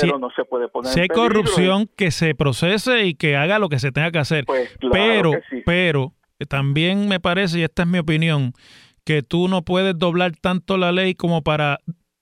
pero 0.00 0.18
no 0.18 0.30
se 0.30 0.44
puede 0.44 0.68
poner 0.68 0.92
si 0.92 1.00
hay 1.00 1.08
peligro. 1.08 1.28
corrupción, 1.28 1.88
que 1.96 2.10
se 2.10 2.34
procese 2.34 3.04
y 3.04 3.14
que 3.14 3.36
haga 3.36 3.58
lo 3.58 3.68
que 3.68 3.78
se 3.78 3.92
tenga 3.92 4.10
que 4.10 4.18
hacer. 4.18 4.44
Pues 4.46 4.70
claro 4.78 4.92
pero, 4.92 5.30
que 5.32 5.42
sí. 5.48 5.62
pero 5.64 6.12
eh, 6.38 6.46
también 6.46 7.08
me 7.08 7.20
parece, 7.20 7.60
y 7.60 7.62
esta 7.62 7.82
es 7.82 7.88
mi 7.88 7.98
opinión, 7.98 8.52
que 9.04 9.22
tú 9.22 9.48
no 9.48 9.62
puedes 9.62 9.98
doblar 9.98 10.32
tanto 10.36 10.76
la 10.76 10.92
ley 10.92 11.14
como 11.14 11.42
para 11.42 11.78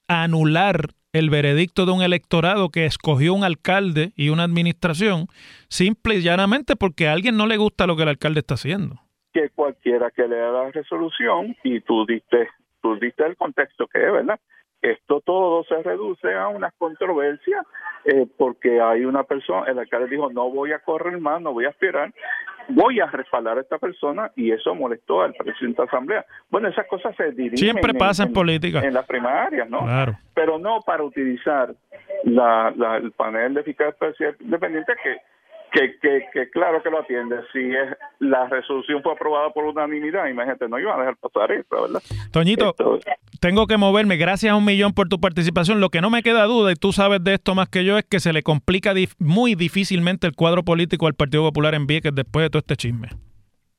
anular 0.09 0.91
el 1.13 1.31
veredicto 1.31 1.87
de 1.87 1.93
un 1.93 2.03
electorado 2.03 2.71
que 2.71 2.85
escogió 2.85 3.35
un 3.35 3.45
alcalde 3.45 4.13
y 4.15 4.29
una 4.29 4.45
administración 4.45 5.27
simple 5.69 6.17
y 6.17 6.23
llanamente 6.23 6.77
porque 6.77 7.09
a 7.09 7.13
alguien 7.13 7.37
no 7.37 7.47
le 7.47 7.57
gusta 7.57 7.87
lo 7.87 7.97
que 7.97 8.03
el 8.03 8.11
alcalde 8.11 8.41
está 8.41 8.55
haciendo. 8.55 9.01
Que 9.33 9.51
cualquiera 9.51 10.11
que 10.11 10.27
lea 10.27 10.51
la 10.51 10.71
resolución 10.71 11.55
y 11.63 11.81
tú 11.81 12.07
diste, 12.07 12.49
tú 12.83 12.97
diste 12.99 13.25
el 13.27 13.37
contexto 13.37 13.87
que 13.87 14.05
es, 14.07 14.13
¿verdad? 14.13 14.39
Esto 14.81 15.21
todo 15.21 15.65
se 15.65 15.83
reduce 15.83 16.33
a 16.35 16.47
una 16.49 16.71
controversia 16.79 17.65
eh, 18.05 18.27
porque 18.39 18.81
hay 18.81 19.05
una 19.05 19.25
persona, 19.25 19.67
el 19.67 19.79
alcalde 19.79 20.09
dijo 20.09 20.31
no 20.33 20.51
voy 20.51 20.73
a 20.73 20.79
correr 20.79 21.19
más, 21.19 21.43
no 21.43 21.53
voy 21.53 21.65
a 21.65 21.71
aspirar, 21.71 22.13
voy 22.69 23.01
a 23.01 23.07
respaldar 23.07 23.59
a 23.59 23.63
esta 23.63 23.79
persona 23.79 24.31
y 24.37 24.53
eso 24.53 24.75
molestó 24.77 25.23
al 25.23 25.35
presidente 25.35 25.83
de 25.83 25.87
la 25.87 25.91
asamblea. 25.91 26.27
Bueno, 26.49 26.69
esas 26.69 26.87
cosas 26.87 27.15
se 27.17 27.33
dirigen 27.33 27.59
Siempre 27.59 27.93
pasa 27.95 28.23
en 28.23 28.33
política. 28.33 28.79
en 28.79 28.95
las 28.95 29.05
primarias, 29.07 29.69
¿no? 29.69 29.81
Claro. 29.81 30.17
Pero 30.33 30.59
no 30.61 30.81
para 30.83 31.03
utilizar 31.03 31.75
la, 32.23 32.73
la- 32.77 32.99
el 32.99 33.11
panel 33.13 33.55
de 33.55 33.65
fiscal 33.65 33.89
especial 33.89 34.37
independiente 34.39 34.93
que 35.03 35.17
que, 35.79 35.99
que, 36.01 36.25
que 36.33 36.51
claro 36.51 36.83
que 36.83 36.91
lo 36.91 37.01
atiende. 37.01 37.37
Si 37.53 37.59
es 37.61 37.97
la 38.19 38.47
resolución 38.49 39.03
fue 39.03 39.13
aprobada 39.13 39.51
por 39.51 39.65
unanimidad, 39.65 40.27
imagínate, 40.27 40.69
no 40.69 40.79
iban 40.79 40.97
a 40.97 40.99
dejar 41.01 41.17
pasar 41.17 41.53
eso, 41.53 41.83
¿verdad? 41.83 42.03
Toñito, 42.33 42.71
Esto- 42.71 42.99
tengo 43.41 43.67
que 43.67 43.77
moverme. 43.77 44.17
Gracias 44.17 44.53
a 44.53 44.57
un 44.57 44.65
millón 44.65 44.93
por 44.93 45.09
tu 45.09 45.21
participación. 45.21 45.81
Lo 45.81 45.91
que 45.91 46.01
no 46.01 46.11
me 46.11 46.23
queda 46.23 46.45
duda, 46.45 46.73
y 46.73 46.75
tú 46.75 46.93
sabes 46.93 47.23
de 47.23 47.35
esto 47.35 47.55
más 47.55 47.69
que 47.69 47.85
yo, 47.85 47.97
es 47.99 48.05
que 48.05 48.19
se 48.21 48.33
le 48.33 48.43
complica 48.43 48.93
dif- 48.95 49.15
muy 49.19 49.55
difícilmente 49.55 50.27
el 50.27 50.35
cuadro 50.35 50.63
político 50.65 51.07
al 51.07 51.15
Partido 51.15 51.45
Popular 51.45 51.75
en 51.75 51.87
Vieques 51.87 52.15
después 52.15 52.45
de 52.45 52.51
todo 52.51 52.59
este 52.61 52.77
chisme. 52.77 53.09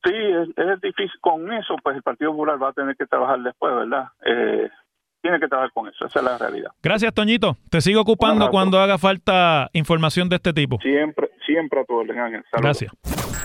Sí, 0.02 0.12
es, 0.14 0.48
es 0.56 0.80
difícil. 0.80 1.10
Con 1.20 1.52
eso, 1.52 1.76
pues 1.82 1.96
el 1.96 2.02
Partido 2.02 2.30
Popular 2.32 2.62
va 2.62 2.68
a 2.70 2.72
tener 2.72 2.96
que 2.96 3.04
trabajar 3.06 3.38
después, 3.40 3.74
¿verdad? 3.74 4.04
Eh, 4.24 4.68
tiene 5.22 5.38
que 5.38 5.48
trabajar 5.48 5.70
con 5.74 5.86
eso, 5.86 6.06
esa 6.06 6.20
es 6.20 6.24
la 6.24 6.38
realidad. 6.38 6.70
Gracias, 6.82 7.12
Toñito. 7.12 7.58
Te 7.68 7.82
sigo 7.82 8.00
ocupando 8.00 8.48
cuando 8.48 8.78
haga 8.80 8.96
falta 8.96 9.68
información 9.74 10.30
de 10.30 10.36
este 10.36 10.54
tipo. 10.54 10.78
Siempre, 10.80 11.28
siempre 11.50 11.80
a 11.80 11.84
tu 11.84 11.94
orden, 11.94 12.18
Ángel. 12.18 12.44
Saludos. 12.50 12.80
Gracias. 12.80 12.92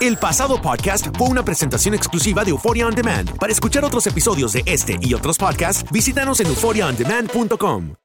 El 0.02 0.18
pasado 0.18 0.62
podcast 0.62 1.08
fue 1.18 1.28
una 1.30 1.44
presentación 1.44 1.94
exclusiva 1.94 2.44
de 2.44 2.52
Euphoria 2.52 2.88
On 2.88 2.94
Demand. 2.94 3.38
Para 3.40 3.52
escuchar 3.52 3.84
otros 3.86 4.06
episodios 4.08 4.54
de 4.54 4.64
este 4.66 4.98
y 5.02 5.14
otros 5.14 5.38
podcasts, 5.38 5.90
visítanos 5.92 6.40
en 6.40 6.48
euphoriaondemand.com. 6.48 8.05